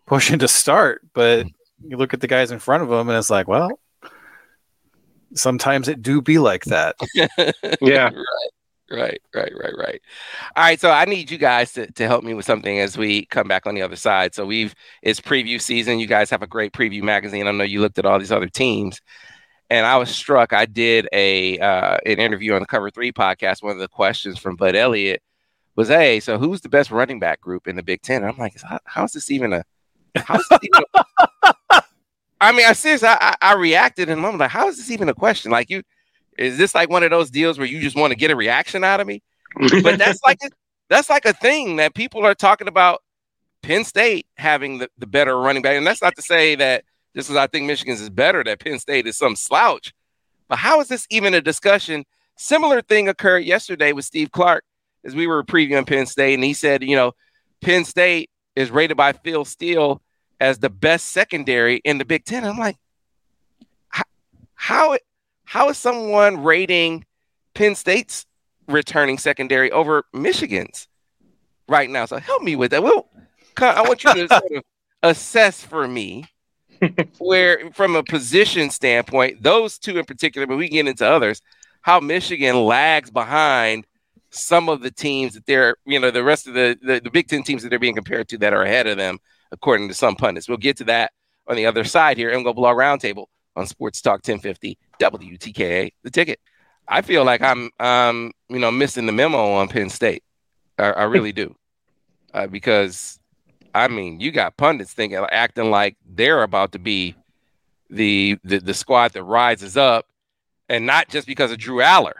[0.06, 1.50] pushing to start, but hmm.
[1.89, 3.80] you look at the guys in front of him and it's like, well,
[5.34, 6.96] sometimes it do be like that.
[7.82, 8.10] yeah.
[8.10, 8.50] right.
[8.91, 10.02] Right, right, right, right.
[10.56, 13.26] All right, so I need you guys to, to help me with something as we
[13.26, 14.36] come back on the other side.
[14.36, 16.00] So we've it's preview season.
[16.00, 17.48] You guys have a great preview magazine.
[17.48, 19.02] I know you looked at all these other teams,
[19.69, 20.54] and I was struck.
[20.54, 23.63] I did a uh, an interview on the Cover Three podcast.
[23.63, 25.21] One of the questions from Bud Elliott
[25.76, 28.23] was, "Hey, so who's the best running back group in the Big Ten?
[28.23, 29.63] And I'm like, how, how is this even a
[30.15, 31.84] How's this even a,
[32.41, 35.13] I mean, I seriously, I, I reacted and I'm like, how is this even a
[35.13, 35.52] question?
[35.52, 35.84] Like, you
[36.38, 38.84] is this like one of those deals where you just want to get a reaction
[38.84, 39.21] out of me?
[39.84, 40.49] But that's like a,
[40.89, 43.02] that's like a thing that people are talking about.
[43.62, 46.84] Penn State having the, the better running back, and that's not to say that
[47.15, 49.93] just as I think Michigan's is better, that Penn State is some slouch.
[50.47, 52.06] But how is this even a discussion?
[52.38, 54.63] Similar thing occurred yesterday with Steve Clark
[55.06, 57.13] as we were previewing Penn State, and he said, you know,
[57.62, 60.02] Penn State is rated by Phil Steele
[60.39, 62.43] as the best secondary in the Big Ten.
[62.43, 62.78] I'm like,
[64.63, 64.97] how
[65.43, 67.06] how is someone rating
[67.54, 68.26] Penn State's
[68.67, 70.88] returning secondary over Michigan's
[71.67, 72.06] right now?
[72.06, 72.82] So help me with that.
[72.82, 73.10] Well,
[73.58, 74.63] I want you to sort of
[75.04, 76.26] assess for me
[77.19, 81.41] where, from a position standpoint, those two in particular, but we get into others,
[81.82, 83.86] how Michigan lags behind
[84.30, 87.28] some of the teams that they're, you know, the rest of the, the, the Big
[87.28, 89.19] Ten teams that they're being compared to that are ahead of them,
[89.52, 90.48] according to some pundits.
[90.48, 91.12] We'll get to that
[91.48, 96.10] on the other side here and go below roundtable on Sports Talk 1050 WTKA, the
[96.10, 96.39] ticket.
[96.88, 100.24] I feel like I'm, um, you know, missing the memo on Penn State.
[100.78, 101.56] I, I really do,
[102.34, 103.19] uh, because
[103.73, 107.15] I mean, you got pundits thinking, acting like they're about to be
[107.89, 110.07] the, the the squad that rises up,
[110.69, 112.13] and not just because of Drew Allar,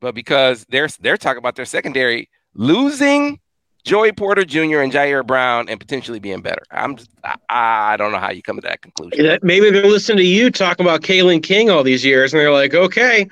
[0.00, 3.40] but because they're they're talking about their secondary losing
[3.86, 4.80] Joey Porter Jr.
[4.80, 6.62] and Ji'Ayir Brown and potentially being better.
[6.72, 9.38] I'm just, I, I don't know how you come to that conclusion.
[9.42, 12.74] Maybe they're listening to you talking about Kalen King all these years, and they're like,
[12.74, 13.28] okay.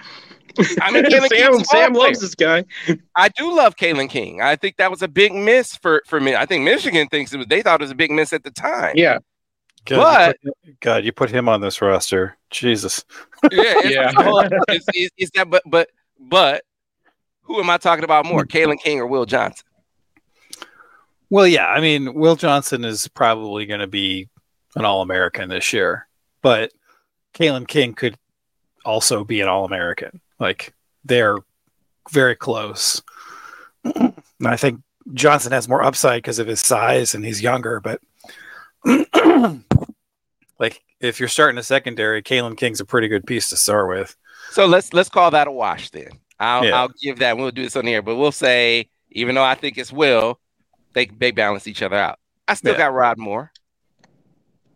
[0.81, 2.65] I mean, Sam, Sam loves this guy.
[3.17, 4.41] I do love Kalen King.
[4.41, 6.35] I think that was a big miss for for me.
[6.35, 7.47] I think Michigan thinks it was.
[7.47, 8.93] They thought it was a big miss at the time.
[8.97, 9.19] Yeah.
[9.87, 12.37] God, but you put, God, you put him on this roster.
[12.51, 13.05] Jesus.
[13.53, 14.13] Yeah, yeah.
[14.69, 16.63] It's, it's, it's that, but but but
[17.43, 19.67] who am I talking about more, Kalen King or Will Johnson?
[21.29, 24.29] Well, yeah, I mean, Will Johnson is probably going to be
[24.77, 26.07] an All American this year,
[26.43, 26.73] but
[27.35, 28.17] Kalen King could
[28.85, 30.21] also be an All American.
[30.39, 31.39] Like they're
[32.11, 33.03] very close.
[33.85, 34.81] and I think
[35.13, 38.01] Johnson has more upside because of his size and he's younger, but
[40.59, 44.17] like if you're starting a secondary, Kalen King's a pretty good piece to start with.
[44.51, 46.11] So let's let's call that a wash then.
[46.39, 46.79] I'll yeah.
[46.79, 47.37] I'll give that.
[47.37, 50.41] We'll do this on the air, but we'll say even though I think it's Will,
[50.93, 52.19] they they balance each other out.
[52.47, 52.79] I still yeah.
[52.79, 53.53] got Rod Moore,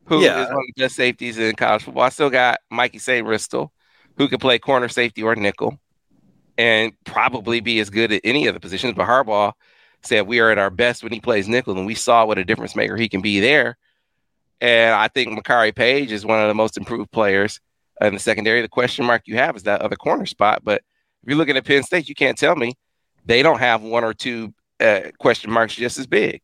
[0.07, 0.43] who yeah.
[0.43, 2.05] is one of the best safeties in college football.
[2.05, 3.71] I still got Mikey Sainristil,
[4.19, 5.79] who could play corner safety or nickel,
[6.59, 8.95] and probably be as good at any of the positions.
[8.95, 9.53] But Harbaugh
[10.03, 12.45] said we are at our best when he plays nickel, and we saw what a
[12.45, 13.79] difference maker he can be there.
[14.61, 17.61] And I think Makari Page is one of the most improved players
[18.01, 18.61] in the secondary.
[18.61, 20.63] The question mark you have is that other corner spot.
[20.65, 20.83] But
[21.23, 22.75] if you're looking at Penn State, you can't tell me
[23.25, 26.41] they don't have one or two uh, question marks just as big.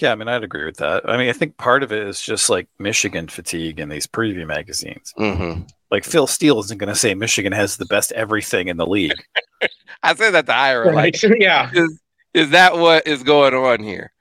[0.00, 1.08] Yeah, I mean, I'd agree with that.
[1.08, 4.46] I mean, I think part of it is just like Michigan fatigue in these preview
[4.46, 5.14] magazines.
[5.18, 5.62] Mm-hmm.
[5.90, 9.22] Like Phil Steele isn't going to say Michigan has the best everything in the league.
[10.02, 10.92] I say that to Ira.
[10.92, 12.00] Like, yeah, is,
[12.34, 14.12] is that what is going on here?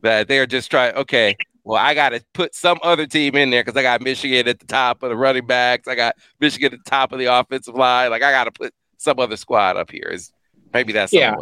[0.00, 0.94] That they're just trying.
[0.94, 4.48] Okay, well, I got to put some other team in there because I got Michigan
[4.48, 5.86] at the top of the running backs.
[5.86, 8.10] I got Michigan at the top of the offensive line.
[8.10, 10.08] Like I got to put some other squad up here.
[10.10, 10.32] Is
[10.72, 11.36] maybe that's yeah.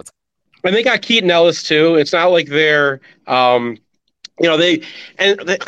[0.65, 1.97] And they got Keaton Ellis too.
[1.97, 3.79] It's not like they're, um,
[4.41, 4.83] you know, they
[5.19, 5.59] and they,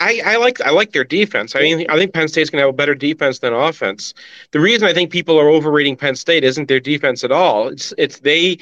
[0.00, 1.56] I, I like I like their defense.
[1.56, 4.12] I mean, I think Penn State's gonna have a better defense than offense.
[4.50, 7.68] The reason I think people are overrating Penn State isn't their defense at all.
[7.68, 8.58] It's it's they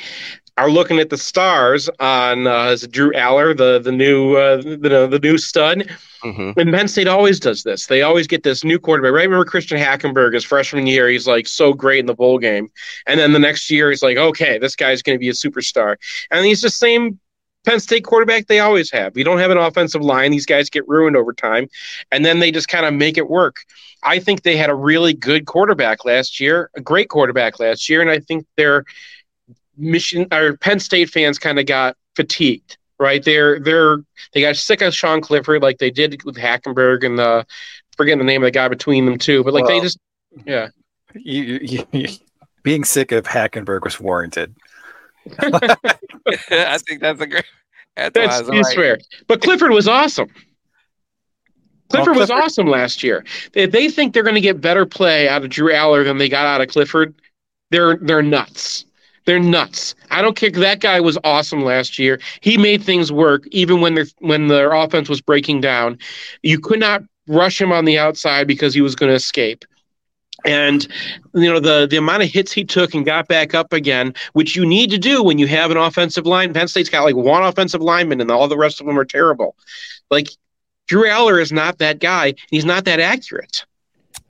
[0.58, 5.20] are looking at the stars on uh, Drew Allar, the the new uh, the, the
[5.22, 5.88] new stud.
[6.24, 6.58] Mm-hmm.
[6.58, 7.86] And Penn State always does this.
[7.86, 9.12] They always get this new quarterback.
[9.12, 9.22] Right?
[9.22, 12.68] Remember Christian Hackenberg, his freshman year, he's like so great in the bowl game,
[13.06, 15.96] and then the next year he's like, okay, this guy's going to be a superstar,
[16.32, 17.20] and he's the same
[17.64, 19.16] Penn State quarterback they always have.
[19.16, 21.68] You don't have an offensive line; these guys get ruined over time,
[22.10, 23.64] and then they just kind of make it work.
[24.02, 28.00] I think they had a really good quarterback last year, a great quarterback last year,
[28.00, 28.84] and I think they're
[29.78, 33.22] Michigan or Penn State fans kind of got fatigued, right?
[33.22, 33.98] They're they're
[34.32, 37.46] they got sick of Sean Clifford like they did with Hackenberg and the
[37.96, 39.98] forgetting the name of the guy between them too, but like well, they just
[40.44, 40.68] yeah.
[41.14, 42.08] You, you, you,
[42.62, 44.54] being sick of Hackenberg was warranted.
[45.40, 47.44] I think that's a great.
[47.96, 48.76] That's, that's right.
[48.76, 48.98] fair.
[49.26, 50.28] But Clifford was awesome.
[50.28, 50.44] Clifford,
[51.90, 53.24] well, Clifford was awesome last year.
[53.54, 56.28] If they think they're going to get better play out of Drew Allar than they
[56.28, 57.14] got out of Clifford,
[57.70, 58.84] they're they're nuts.
[59.28, 59.94] They're nuts.
[60.10, 60.50] I don't care.
[60.50, 62.18] That guy was awesome last year.
[62.40, 65.98] He made things work even when their when their offense was breaking down.
[66.42, 69.66] You could not rush him on the outside because he was going to escape.
[70.46, 70.88] And
[71.34, 74.56] you know the the amount of hits he took and got back up again, which
[74.56, 76.54] you need to do when you have an offensive line.
[76.54, 79.56] Penn State's got like one offensive lineman, and all the rest of them are terrible.
[80.10, 80.30] Like
[80.86, 82.32] Drew Allar is not that guy.
[82.50, 83.66] He's not that accurate.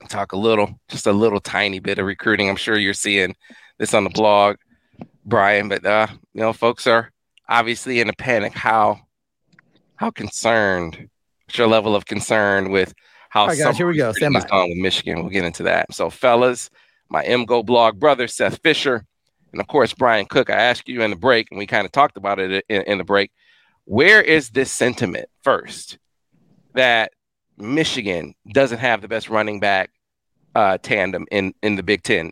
[0.09, 2.49] Talk a little, just a little tiny bit of recruiting.
[2.49, 3.33] I'm sure you're seeing
[3.77, 4.57] this on the blog.
[5.29, 7.11] Brian, but uh, you know, folks are
[7.47, 8.53] obviously in a panic.
[8.53, 8.99] How
[9.95, 11.09] how concerned?
[11.45, 12.93] What's your level of concern with
[13.29, 14.11] how All right, guys, here we go.
[14.11, 14.41] Stand by.
[14.51, 15.21] on with Michigan?
[15.21, 15.93] We'll get into that.
[15.93, 16.69] So, fellas,
[17.09, 19.05] my MGoBlog brother Seth Fisher,
[19.51, 20.49] and of course Brian Cook.
[20.49, 22.97] I asked you in the break, and we kind of talked about it in, in
[22.97, 23.31] the break.
[23.85, 25.97] Where is this sentiment first
[26.73, 27.11] that
[27.57, 29.91] Michigan doesn't have the best running back
[30.55, 32.31] uh, tandem in in the Big Ten?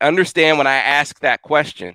[0.00, 1.94] Understand when I ask that question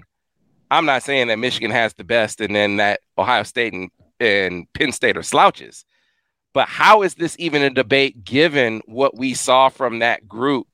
[0.74, 4.66] I'm not saying that Michigan has the best and then that Ohio State and, and
[4.74, 5.86] Penn State are slouches.
[6.52, 10.68] But how is this even a debate given what we saw from that group,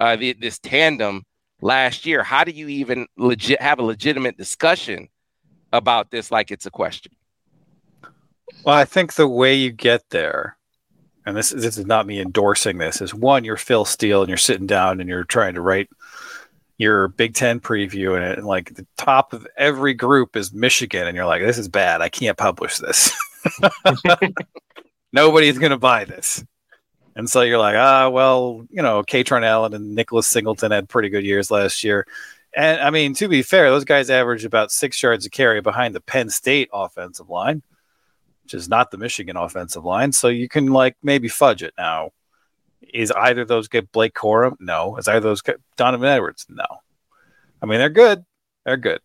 [0.00, 1.24] uh, the, this tandem
[1.60, 2.22] last year?
[2.22, 5.08] How do you even legit have a legitimate discussion
[5.74, 7.12] about this like it's a question?
[8.64, 10.56] Well, I think the way you get there,
[11.26, 14.38] and this, this is not me endorsing this, is one, you're Phil Steele and you're
[14.38, 15.90] sitting down and you're trying to write–
[16.78, 21.16] your Big Ten preview and, and like the top of every group is Michigan, and
[21.16, 22.00] you're like, this is bad.
[22.00, 23.12] I can't publish this.
[25.12, 26.44] Nobody's gonna buy this.
[27.16, 31.08] And so you're like, ah, well, you know, Kaytron Allen and Nicholas Singleton had pretty
[31.08, 32.06] good years last year.
[32.56, 35.94] And I mean, to be fair, those guys averaged about six yards a carry behind
[35.94, 37.62] the Penn State offensive line,
[38.42, 40.12] which is not the Michigan offensive line.
[40.12, 42.10] So you can like maybe fudge it now.
[42.92, 44.56] Is either those good Blake Corum?
[44.60, 44.96] No.
[44.96, 46.46] Is either those get Donovan Edwards?
[46.48, 46.66] No.
[47.62, 48.24] I mean, they're good.
[48.64, 49.00] They're good,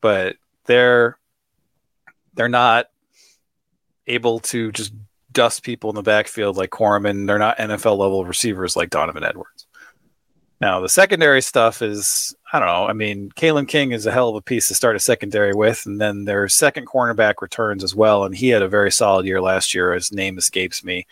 [0.00, 1.18] but they're
[2.34, 2.86] they're not
[4.06, 4.92] able to just
[5.32, 9.24] dust people in the backfield like Corum, and they're not NFL level receivers like Donovan
[9.24, 9.66] Edwards.
[10.60, 12.86] Now, the secondary stuff is, I don't know.
[12.86, 15.84] I mean, Kalen King is a hell of a piece to start a secondary with.
[15.84, 18.24] And then their second cornerback returns as well.
[18.24, 19.92] And he had a very solid year last year.
[19.92, 21.06] His name escapes me.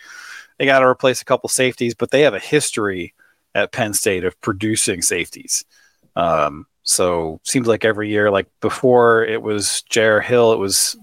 [0.57, 3.13] They got to replace a couple safeties, but they have a history
[3.55, 5.63] at Penn State of producing safeties.
[6.15, 10.97] Um, so seems like every year, like before it was Jyaire Hill, it was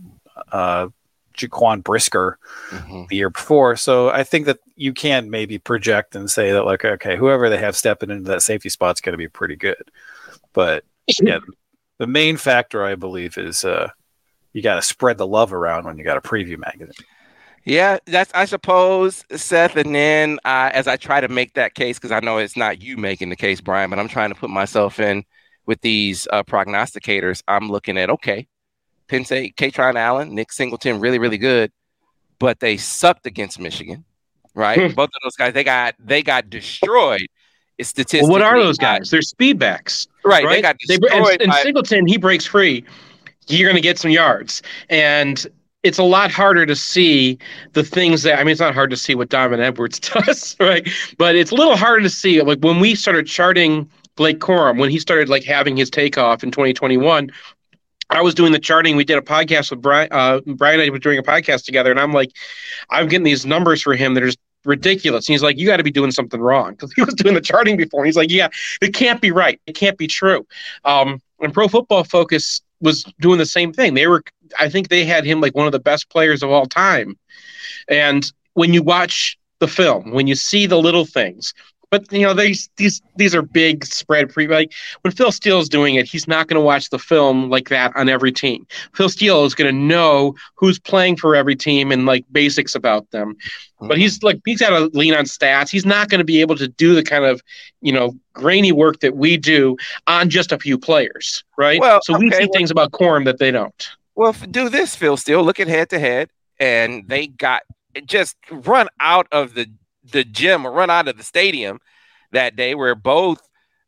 [0.53, 0.89] uh,
[1.35, 2.39] Jaquan Brisker
[2.71, 3.05] mm-hmm.
[3.09, 3.77] the year before.
[3.77, 7.59] So I think that you can maybe project and say that like, okay, whoever they
[7.59, 9.91] have stepping into that safety spot is going to be pretty good.
[10.53, 10.85] But
[11.21, 11.39] yeah,
[11.99, 13.89] the main factor I believe is uh,
[14.53, 17.07] you got to spread the love around when you got a preview magazine.
[17.65, 19.77] Yeah, that's I suppose, Seth.
[19.77, 22.83] And then uh, as I try to make that case, because I know it's not
[22.83, 25.25] you making the case, Brian, but I'm trying to put myself in
[25.67, 27.43] with these uh, prognosticators.
[27.47, 28.49] I'm looking at okay,
[29.09, 31.71] Penn State, Kaytron Allen, Nick Singleton, really, really good,
[32.39, 34.05] but they sucked against Michigan,
[34.55, 34.91] right?
[34.91, 34.95] Hmm.
[34.95, 37.27] Both of those guys, they got they got destroyed.
[37.77, 39.11] It's statistically, well, what are those guys?
[39.11, 40.45] They're speedbacks, right?
[40.45, 40.57] right?
[40.57, 41.11] They got destroyed.
[41.11, 42.85] They, and, and Singleton, he breaks free.
[43.49, 45.47] You're going to get some yards, and
[45.83, 47.39] it's a lot harder to see
[47.73, 50.89] the things that I mean it's not hard to see what Diamond Edwards does, right?
[51.19, 54.91] But it's a little harder to see like when we started charting Blake Corum, when
[54.91, 57.31] he started like having his takeoff in 2021,
[58.11, 58.97] I was doing the charting.
[58.97, 60.09] We did a podcast with Brian.
[60.11, 62.33] Uh, Brian and I were doing a podcast together, and I'm like,
[62.91, 65.29] I'm getting these numbers for him that are just ridiculous.
[65.29, 67.41] And he's like, you got to be doing something wrong because he was doing the
[67.41, 68.01] charting before.
[68.01, 68.49] And he's like, yeah,
[68.83, 69.61] it can't be right.
[69.67, 70.47] It can't be true.
[70.85, 73.95] Um, and Pro Football Focus was doing the same thing.
[73.95, 74.23] They were,
[74.59, 77.19] I think they had him like one of the best players of all time.
[77.89, 81.55] And when you watch the film, when you see the little things,
[81.91, 84.47] but you know these these these are big spread pre.
[84.47, 84.73] Like
[85.03, 88.09] when Phil Steele's doing it, he's not going to watch the film like that on
[88.09, 88.67] every team.
[88.95, 93.11] Phil Steele is going to know who's playing for every team and like basics about
[93.11, 93.35] them.
[93.81, 94.27] But he's Mm-hmm.
[94.27, 95.71] like he's got to lean on stats.
[95.71, 97.41] He's not going to be able to do the kind of
[97.81, 99.77] you know grainy work that we do
[100.07, 101.81] on just a few players, right?
[101.81, 103.89] Well, so we see well- things about Corum that they don't.
[104.17, 105.17] Well, do this, Phil.
[105.17, 105.43] Steele.
[105.43, 106.29] look at head to head,
[106.59, 107.63] and they got
[108.05, 109.67] just run out of the
[110.11, 111.81] the gym or run out of the stadium
[112.33, 113.41] that day, where both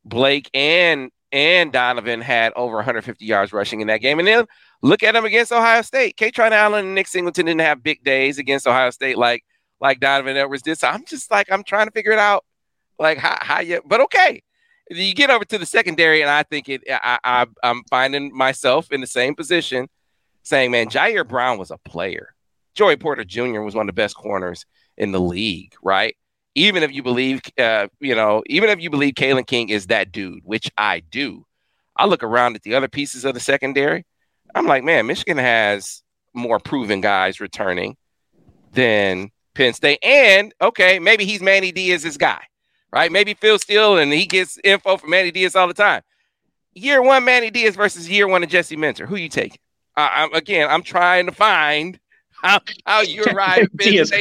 [0.05, 4.47] Blake and and Donovan had over 150 yards rushing in that game, and then
[4.83, 6.16] look at them against Ohio State.
[6.16, 9.45] Kaytron Allen and Nick Singleton didn't have big days against Ohio State like
[9.81, 10.79] like Donovan Edwards did.
[10.79, 12.45] So I'm just like I'm trying to figure it out,
[12.99, 13.81] like how how you.
[13.85, 14.43] But okay,
[14.91, 16.83] you get over to the secondary, and I think it.
[16.89, 19.89] I, I I'm finding myself in the same position
[20.43, 22.35] saying, man, Ji'Ayir Brown was a player.
[22.75, 23.61] Joey Porter Jr.
[23.61, 24.64] was one of the best corners
[24.97, 26.16] in the league, right?
[26.55, 30.12] Even if you believe, uh, you know, even if you believe Kalen King is that
[30.12, 31.47] dude, which I do,
[31.97, 34.05] I look around at the other pieces of the secondary.
[34.55, 36.03] I'm like, man, Michigan has
[36.34, 37.97] more proven guys returning
[38.72, 39.99] than Penn State.
[40.03, 42.43] And okay, maybe he's Manny Diaz's guy,
[42.93, 43.11] right?
[43.11, 46.03] Maybe Phil Steele and he gets info from Manny Diaz all the time.
[46.74, 49.07] Year one, Manny Diaz versus year one of Jesse Minter.
[49.07, 49.59] Who you taking?
[49.97, 51.99] Uh, I'm, again, I'm trying to find
[52.43, 54.12] how how you arrive at Diaz.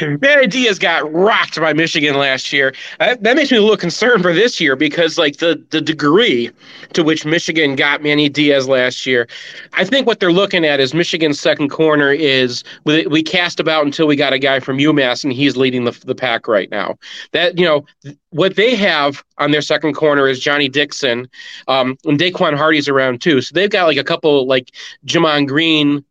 [0.00, 2.74] Manny Diaz got rocked by Michigan last year.
[3.00, 6.50] Uh, that makes me a little concerned for this year because, like, the the degree
[6.94, 9.28] to which Michigan got Manny Diaz last year,
[9.74, 13.84] I think what they're looking at is Michigan's second corner is we, we cast about
[13.84, 16.96] until we got a guy from UMass and he's leading the the pack right now.
[17.32, 17.84] That you know
[18.30, 21.28] what they have on their second corner is Johnny Dixon,
[21.68, 23.42] um, and Daequan Hardy's around too.
[23.42, 24.70] So they've got like a couple like
[25.06, 26.04] Gemon Green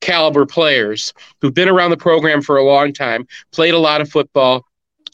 [0.00, 4.08] caliber players who've been around the program for a long time, played a lot of
[4.08, 4.66] football,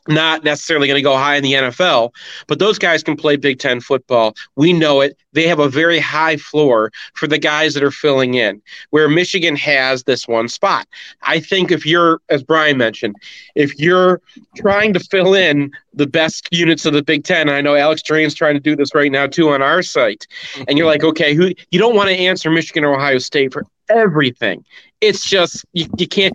[0.09, 2.15] not necessarily going to go high in the NFL,
[2.47, 4.35] but those guys can play Big Ten football.
[4.57, 5.17] We know it.
[5.33, 9.57] They have a very high floor for the guys that are filling in, where Michigan
[9.57, 10.87] has this one spot.
[11.23, 13.17] I think if you're, as Brian mentioned,
[13.55, 14.21] if you're
[14.57, 18.35] trying to fill in the best units of the Big Ten, I know Alex Drain's
[18.35, 20.27] trying to do this right now too on our site,
[20.69, 23.65] and you're like, okay, who you don't want to answer Michigan or Ohio State for
[23.89, 24.65] everything.
[25.01, 26.35] It's just you, you can't.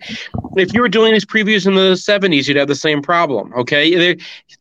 [0.55, 3.53] If you were doing these previews in the '70s, you'd have the same problem.
[3.53, 4.17] Okay, They're-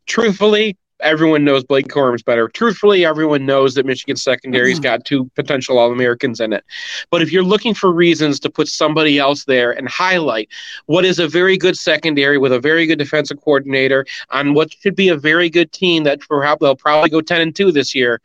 [0.07, 2.49] truthfully, everyone knows Blake Corum's better.
[2.49, 4.85] Truthfully, everyone knows that Michigan secondary's mm-hmm.
[4.85, 6.65] got two potential All Americans in it.
[7.11, 10.49] But if you're looking for reasons to put somebody else there and highlight
[10.87, 14.97] what is a very good secondary with a very good defensive coordinator on what should
[14.97, 18.21] be a very good team that perhaps they'll probably go 10 and 2 this year,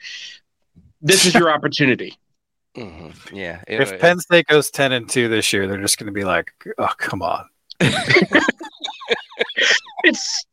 [1.01, 2.17] this is your opportunity.
[2.75, 3.13] Mhm.
[3.33, 3.61] Yeah.
[3.67, 6.23] If it- Penn State goes ten and two this year, they're just going to be
[6.25, 7.45] like, "Oh, come on."
[10.03, 10.45] It's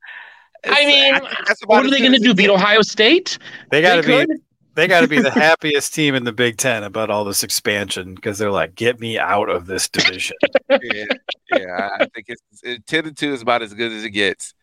[0.64, 2.34] it's- I mean, think that's what are they going to do?
[2.34, 2.48] Beat.
[2.48, 3.36] Ohio State?
[3.70, 4.40] They got to be could.
[4.76, 8.14] they got to be the happiest team in the Big Ten about all this expansion
[8.14, 10.36] because they're like, "Get me out of this division."
[10.70, 11.04] yeah,
[11.52, 14.54] yeah, I think it's it, ten to two is about as good as it gets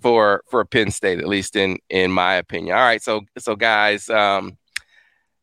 [0.00, 2.74] for for Penn State, at least in in my opinion.
[2.74, 4.56] All right, so so guys, um,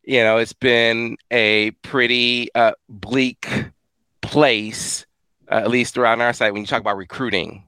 [0.02, 3.48] you know, it's been a pretty uh, bleak
[4.22, 5.06] place,
[5.50, 7.64] uh, at least around our side when you talk about recruiting.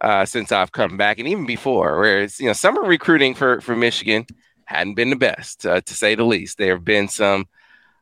[0.00, 3.60] Uh, since I've come back, and even before, where it's you know summer recruiting for
[3.60, 4.26] for Michigan
[4.64, 6.58] hadn't been the best, uh, to say the least.
[6.58, 7.46] There have been some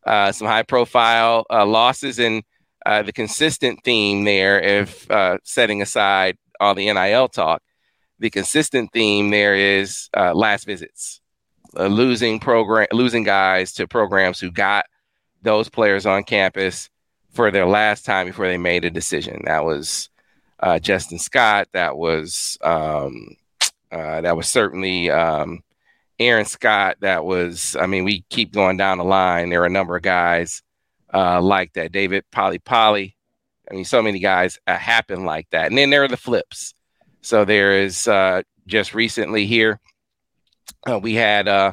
[0.06, 2.42] uh, some high profile uh, losses, and
[2.86, 5.06] the consistent theme there, if
[5.44, 7.60] setting aside all the NIL talk,
[8.18, 11.19] the consistent theme there is last visits,
[11.76, 14.86] uh, losing program, losing guys to programs who got
[15.42, 16.90] those players on campus
[17.32, 19.42] for their last time before they made a decision.
[19.44, 20.10] That was
[20.60, 21.68] uh, Justin Scott.
[21.72, 23.36] That was um,
[23.90, 25.60] uh, that was certainly um,
[26.18, 26.96] Aaron Scott.
[27.00, 27.76] That was.
[27.80, 29.50] I mean, we keep going down the line.
[29.50, 30.62] There are a number of guys
[31.12, 31.92] uh, like that.
[31.92, 33.16] David Polly Polly.
[33.70, 35.66] I mean, so many guys uh, happen like that.
[35.68, 36.74] And then there are the flips.
[37.22, 39.78] So there is uh, just recently here,
[40.88, 41.72] uh, we had uh,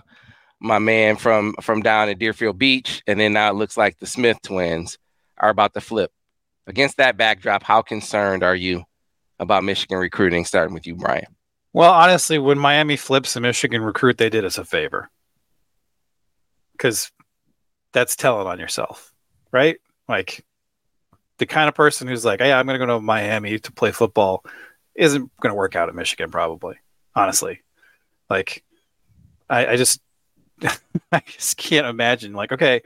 [0.60, 4.06] my man from from down at Deerfield Beach, and then now it looks like the
[4.06, 4.98] Smith twins
[5.38, 6.12] are about to flip.
[6.66, 8.84] Against that backdrop, how concerned are you
[9.40, 10.46] about Michigan recruiting?
[10.46, 11.36] Starting with you, Brian.
[11.74, 15.10] Well, honestly, when Miami flips a Michigan recruit, they did us a favor
[16.74, 17.12] because
[17.94, 19.14] that's telling on yourself,
[19.52, 19.78] right?
[20.10, 20.46] Like
[21.38, 23.92] the kind of person who's like, "Hey, I'm going to go to Miami to play
[23.92, 24.44] football,"
[24.96, 26.76] isn't going to work out at Michigan, probably.
[27.16, 27.62] Honestly,
[28.30, 28.64] like
[29.50, 30.02] I, I just,
[31.12, 32.34] I just can't imagine.
[32.34, 32.82] Like, okay,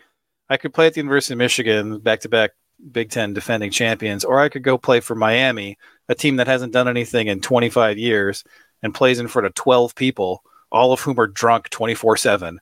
[0.49, 2.51] I could play at the University of Michigan, back to back
[2.91, 5.77] Big Ten defending champions, or I could go play for Miami,
[6.09, 8.43] a team that hasn't done anything in 25 years
[8.83, 12.59] and plays in front of 12 people, all of whom are drunk 24 7.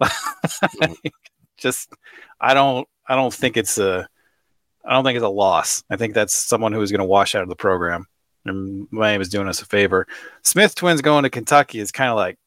[1.56, 1.92] Just,
[2.40, 4.08] I don't, I don't think it's a,
[4.84, 5.82] I don't think it's a loss.
[5.88, 8.06] I think that's someone who is going to wash out of the program.
[8.44, 10.06] And Miami is doing us a favor.
[10.42, 12.38] Smith twins going to Kentucky is kind of like,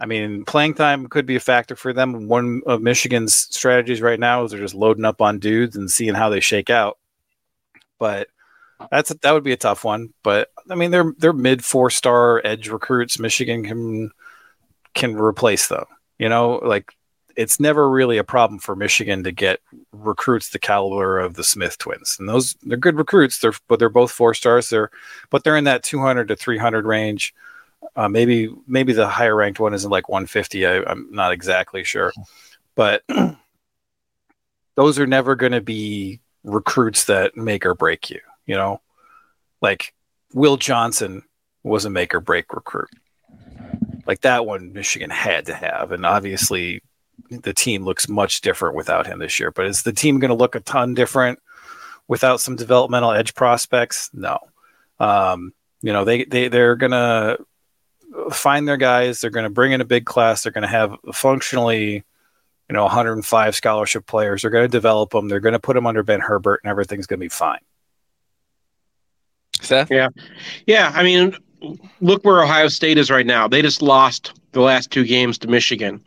[0.00, 2.28] I mean, playing time could be a factor for them.
[2.28, 6.14] One of Michigan's strategies right now is they're just loading up on dudes and seeing
[6.14, 6.98] how they shake out.
[7.98, 8.28] But
[8.90, 10.12] that's that would be a tough one.
[10.22, 13.18] But I mean, they're they're mid four star edge recruits.
[13.18, 14.10] Michigan can
[14.94, 15.86] can replace though.
[16.18, 16.92] You know, like
[17.36, 19.60] it's never really a problem for Michigan to get
[19.92, 23.38] recruits the caliber of the Smith twins, and those they're good recruits.
[23.38, 24.68] They're but they're both four stars.
[24.68, 24.90] They're
[25.30, 27.34] but they're in that 200 to 300 range.
[27.96, 30.66] Uh, maybe maybe the higher ranked one isn't like 150.
[30.66, 32.12] I, I'm not exactly sure,
[32.74, 33.02] but
[34.74, 38.20] those are never going to be recruits that make or break you.
[38.46, 38.80] You know,
[39.60, 39.94] like
[40.34, 41.22] Will Johnson
[41.62, 42.90] was a make or break recruit.
[44.06, 46.82] Like that one, Michigan had to have, and obviously
[47.30, 49.50] the team looks much different without him this year.
[49.50, 51.38] But is the team going to look a ton different
[52.06, 54.10] without some developmental edge prospects?
[54.12, 54.38] No.
[54.98, 55.52] Um,
[55.82, 57.38] you know, they, they, they're going to
[58.32, 59.20] find their guys.
[59.20, 60.42] They're going to bring in a big class.
[60.42, 62.04] They're going to have functionally,
[62.68, 64.42] you know, 105 scholarship players.
[64.42, 65.28] They're going to develop them.
[65.28, 67.60] They're going to put them under Ben Herbert, and everything's going to be fine.
[69.60, 69.90] Seth?
[69.90, 70.08] Yeah.
[70.66, 70.92] Yeah.
[70.94, 71.36] I mean,
[72.00, 73.48] look where Ohio State is right now.
[73.48, 76.02] They just lost the last two games to Michigan.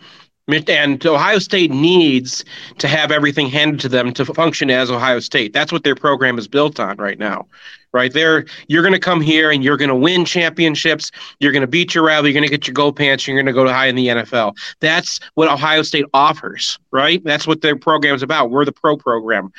[0.48, 2.44] And Ohio State needs
[2.80, 5.54] to have everything handed to them to function as Ohio State.
[5.54, 7.48] That's what their program is built on right now.
[7.94, 11.12] Right there, you're going to come here and you're going to win championships.
[11.40, 12.30] You're going to beat your rival.
[12.30, 13.28] You're going to get your gold pants.
[13.28, 14.56] You're going to go to high in the NFL.
[14.80, 16.80] That's what Ohio State offers.
[16.92, 17.22] Right.
[17.24, 18.50] That's what their program is about.
[18.50, 19.52] We're the pro program,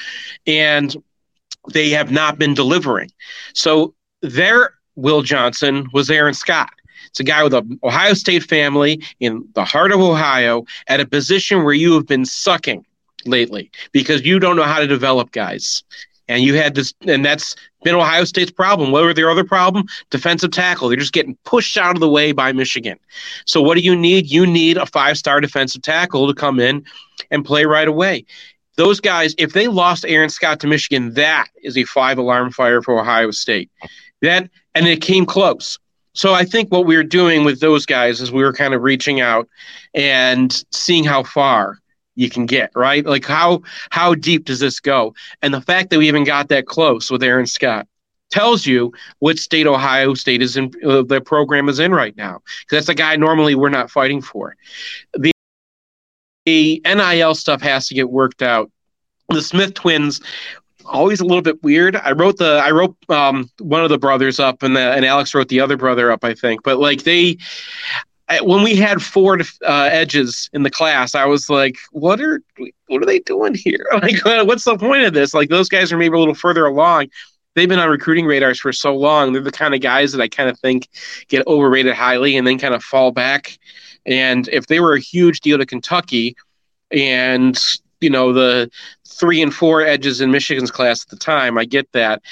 [0.47, 0.97] and
[1.72, 3.11] they have not been delivering.
[3.55, 6.72] So their Will Johnson was Aaron Scott.
[7.07, 11.07] It's a guy with an Ohio State family in the heart of Ohio at a
[11.07, 12.87] position where you have been sucking
[13.26, 15.85] lately because you don't know how to develop guys.
[16.33, 17.55] And you had this, and that's
[17.85, 18.91] been Ohio State's problem.
[18.91, 19.85] What were their other problem?
[20.11, 20.89] Defensive tackle.
[20.89, 22.99] They're just getting pushed out of the way by Michigan.
[23.45, 24.30] So what do you need?
[24.30, 26.85] You need a five-star defensive tackle to come in
[27.30, 28.24] and play right away.
[28.76, 32.80] Those guys, if they lost Aaron Scott to Michigan, that is a five alarm fire
[32.80, 33.70] for Ohio State.
[34.22, 35.78] That and it came close.
[36.14, 38.83] So I think what we were doing with those guys is we were kind of
[38.83, 39.49] reaching out
[39.95, 41.78] and seeing how far
[42.14, 43.04] you can get, right?
[43.04, 45.14] Like how how deep does this go?
[45.40, 47.86] And the fact that we even got that close with Aaron Scott
[48.30, 52.40] tells you what state Ohio State is in uh, the program is in right now.
[52.60, 54.56] Because that's a guy normally we're not fighting for.
[55.14, 55.32] The,
[56.46, 58.70] the NIL stuff has to get worked out.
[59.28, 60.20] The Smith twins
[60.84, 61.96] always a little bit weird.
[61.96, 65.34] I wrote the I wrote um, one of the brothers up, and the, and Alex
[65.34, 66.62] wrote the other brother up, I think.
[66.62, 67.38] But like they,
[68.41, 72.43] when we had four uh, edges in the class, I was like, what are
[72.87, 73.87] what are they doing here?
[73.93, 75.35] Like, what's the point of this?
[75.35, 77.09] Like those guys are maybe a little further along.
[77.55, 79.33] They've been on recruiting radars for so long.
[79.33, 80.89] They're the kind of guys that I kind of think
[81.28, 83.59] get overrated highly and then kind of fall back.
[84.07, 86.35] And if they were a huge deal to Kentucky,
[86.91, 87.59] and
[88.01, 88.70] you know the
[89.09, 91.59] three and four edges in Michigan's class at the time.
[91.59, 92.22] I get that.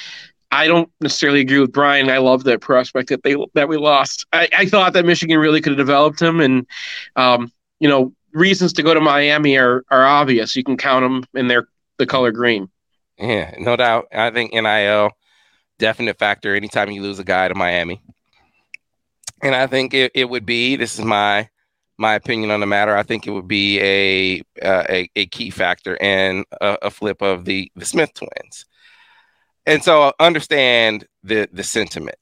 [0.51, 2.09] I don't necessarily agree with Brian.
[2.09, 4.25] I love that prospect that they that we lost.
[4.33, 6.67] I, I thought that Michigan really could have developed him, and
[7.15, 10.55] um, you know, reasons to go to Miami are are obvious.
[10.55, 12.69] You can count them in their the color green.
[13.17, 14.07] Yeah, no doubt.
[14.11, 15.11] I think NIL
[15.77, 18.01] definite factor anytime you lose a guy to Miami.
[19.41, 21.49] And I think it, it would be this is my
[21.97, 22.95] my opinion on the matter.
[22.95, 27.21] I think it would be a uh, a, a, key factor and a, a, flip
[27.21, 28.65] of the the Smith twins.
[29.65, 32.17] And so I understand the the sentiment,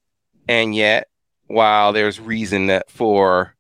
[0.48, 1.08] and yet
[1.48, 3.56] while there's reason for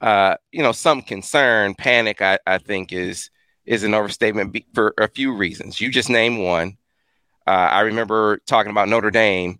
[0.00, 3.30] uh, you know some concern, panic, I, I think is
[3.64, 5.80] is an overstatement for a few reasons.
[5.80, 6.76] You just named one.
[7.46, 9.58] Uh, I remember talking about Notre Dame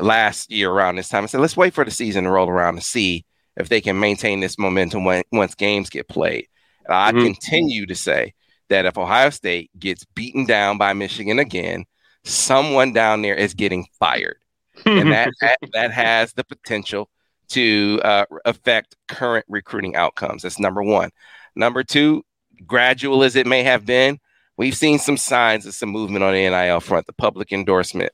[0.00, 1.24] last year around this time.
[1.24, 3.24] I said, let's wait for the season to roll around to see
[3.56, 6.48] if they can maintain this momentum when, once games get played.
[6.84, 7.24] And I mm-hmm.
[7.24, 8.34] continue to say
[8.68, 11.84] that if Ohio State gets beaten down by Michigan again,
[12.24, 14.38] someone down there is getting fired.
[14.86, 17.08] and that, that, that has the potential
[17.48, 20.42] to uh, affect current recruiting outcomes.
[20.42, 21.10] That's number one.
[21.54, 22.24] Number two,
[22.66, 24.18] gradual as it may have been,
[24.56, 27.06] we've seen some signs of some movement on the NIL front.
[27.06, 28.12] The public endorsement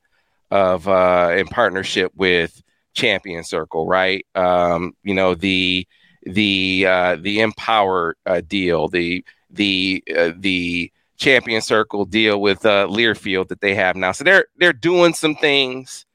[0.51, 2.63] of uh, in partnership with
[2.95, 4.27] champion circle, right?
[4.35, 5.87] Um, you know the
[6.25, 12.87] the uh, the empower uh, deal, the the uh, the champion circle deal with uh,
[12.89, 14.11] Learfield that they have now.
[14.13, 16.07] So they're they're doing some things.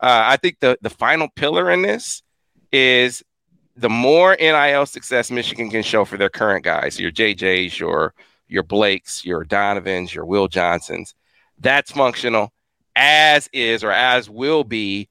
[0.00, 2.22] Uh, I think the the final pillar in this
[2.72, 3.22] is
[3.76, 8.12] the more NIL success Michigan can show for their current guys, your JJs, your
[8.48, 11.14] your Blakes, your Donovans, your Will Johnsons,
[11.58, 12.52] that's functional,
[12.96, 15.08] as is or as will be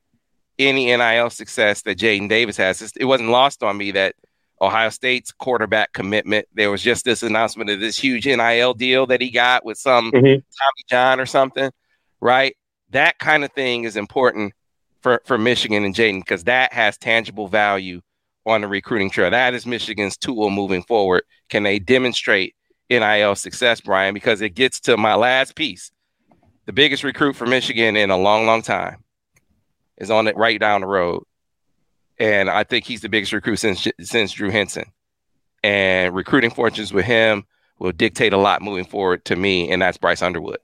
[0.59, 2.93] any NIL success that Jadyn Davis has.
[2.97, 4.15] It wasn't lost on me that
[4.61, 9.21] Ohio State's quarterback commitment, there was just this announcement of this huge NIL deal that
[9.21, 10.25] he got with some mm-hmm.
[10.25, 11.71] Tommy John or something,
[12.19, 12.55] right?
[12.89, 14.53] That kind of thing is important
[15.01, 18.01] for, for Michigan and Jadyn because that has tangible value
[18.45, 19.31] on the recruiting trail.
[19.31, 21.23] That is Michigan's tool moving forward.
[21.49, 22.55] Can they demonstrate
[22.89, 24.13] NIL success, Brian?
[24.13, 25.91] Because it gets to my last piece.
[26.65, 29.03] The biggest recruit for Michigan in a long, long time
[29.97, 31.23] is on it right down the road.
[32.19, 34.85] And I think he's the biggest recruit since since Drew Henson.
[35.63, 37.45] And recruiting fortunes with him
[37.79, 40.59] will dictate a lot moving forward to me, and that's Bryce Underwood.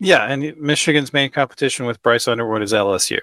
[0.00, 3.18] Yeah, and Michigan's main competition with Bryce Underwood is LSU.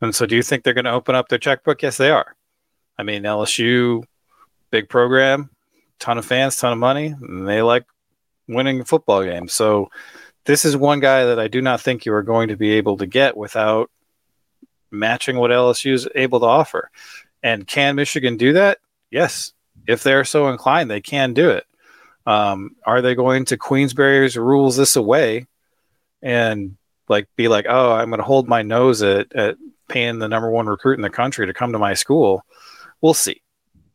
[0.00, 1.82] And so do you think they're going to open up their checkbook?
[1.82, 2.34] Yes, they are.
[2.98, 4.04] I mean, LSU,
[4.70, 5.50] big program,
[5.98, 7.84] ton of fans, ton of money, and they like
[8.48, 9.52] winning football games.
[9.52, 9.90] So
[10.44, 12.96] this is one guy that I do not think you are going to be able
[12.98, 13.90] to get without
[14.92, 16.90] matching what LSU is able to offer.
[17.42, 18.78] And can Michigan do that?
[19.10, 19.52] Yes.
[19.86, 21.66] If they're so inclined, they can do it.
[22.24, 25.46] Um, are they going to Queensberry's rules this away
[26.22, 26.76] and
[27.08, 29.56] like be like, oh, I'm going to hold my nose at, at
[29.88, 32.44] paying the number one recruit in the country to come to my school?
[33.00, 33.42] We'll see.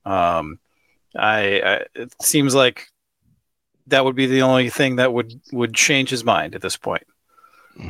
[0.06, 0.60] Um,
[1.16, 2.90] I, I it seems like
[3.88, 7.04] that would be the only thing that would would change his mind at this point,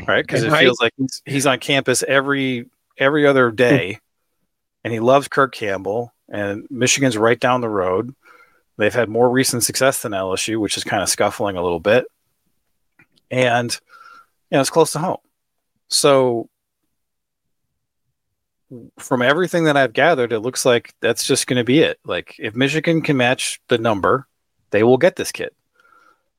[0.08, 0.26] right?
[0.26, 2.68] Because it feels like he's, he's on campus every
[2.98, 3.56] every other hmm.
[3.56, 4.00] day,
[4.84, 6.14] and he loves Kirk Campbell.
[6.30, 8.14] And Michigan's right down the road.
[8.78, 12.06] They've had more recent success than LSU, which is kind of scuffling a little bit.
[13.32, 13.72] And
[14.52, 15.18] you know, it's close to home.
[15.88, 16.50] So
[19.00, 22.00] from everything that I've gathered, it looks like that's just going to be it.
[22.06, 24.28] Like if Michigan can match the number,
[24.72, 25.52] they will get this kid.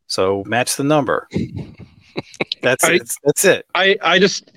[0.07, 1.29] So match the number.
[2.63, 3.13] That's I, it.
[3.23, 3.67] That's it.
[3.75, 4.51] I, I just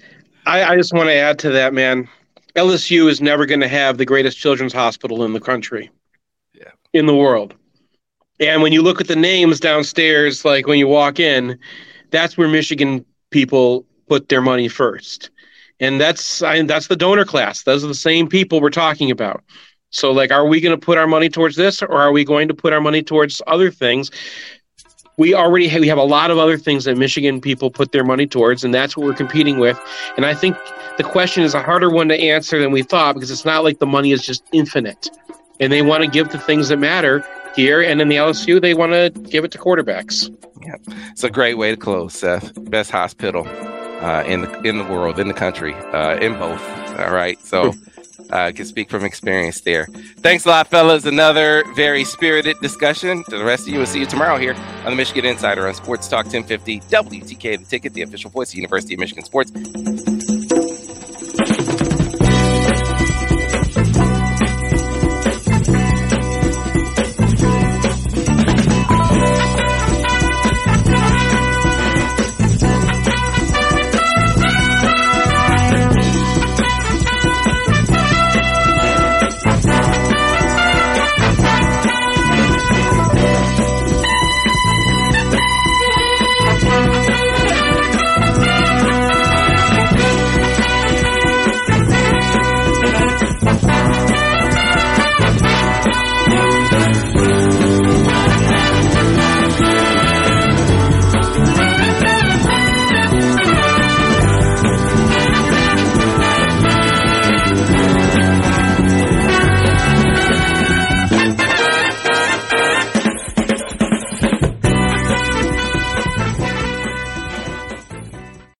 [0.45, 2.07] I, I just want to add to that, man.
[2.55, 5.89] LSU is never going to have the greatest children's hospital in the country,
[6.53, 7.55] yeah, in the world.
[8.39, 11.57] And when you look at the names downstairs, like when you walk in,
[12.09, 15.29] that's where Michigan people put their money first,
[15.79, 17.63] and that's I, that's the donor class.
[17.63, 19.43] Those are the same people we're talking about.
[19.91, 22.47] So, like, are we going to put our money towards this, or are we going
[22.47, 24.09] to put our money towards other things?
[25.21, 28.03] We already have, we have a lot of other things that Michigan people put their
[28.03, 29.79] money towards, and that's what we're competing with.
[30.17, 30.57] And I think
[30.97, 33.77] the question is a harder one to answer than we thought because it's not like
[33.77, 35.11] the money is just infinite,
[35.59, 37.23] and they want to give to things that matter
[37.55, 37.83] here.
[37.83, 40.35] And in the LSU, they want to give it to quarterbacks.
[40.65, 40.77] Yeah,
[41.11, 42.51] it's a great way to close, Seth.
[42.71, 46.61] Best hospital uh, in the in the world, in the country, uh, in both.
[46.99, 47.73] All right, so
[48.29, 49.85] uh, can speak from experience there.
[50.17, 51.05] Thanks a lot, fellas.
[51.05, 53.23] Another very spirited discussion.
[53.25, 54.53] To the rest of you, we'll see you tomorrow here
[54.85, 58.55] on the Michigan Insider on Sports Talk 1050 WTK, the ticket, the official voice of
[58.55, 59.51] University of Michigan Sports.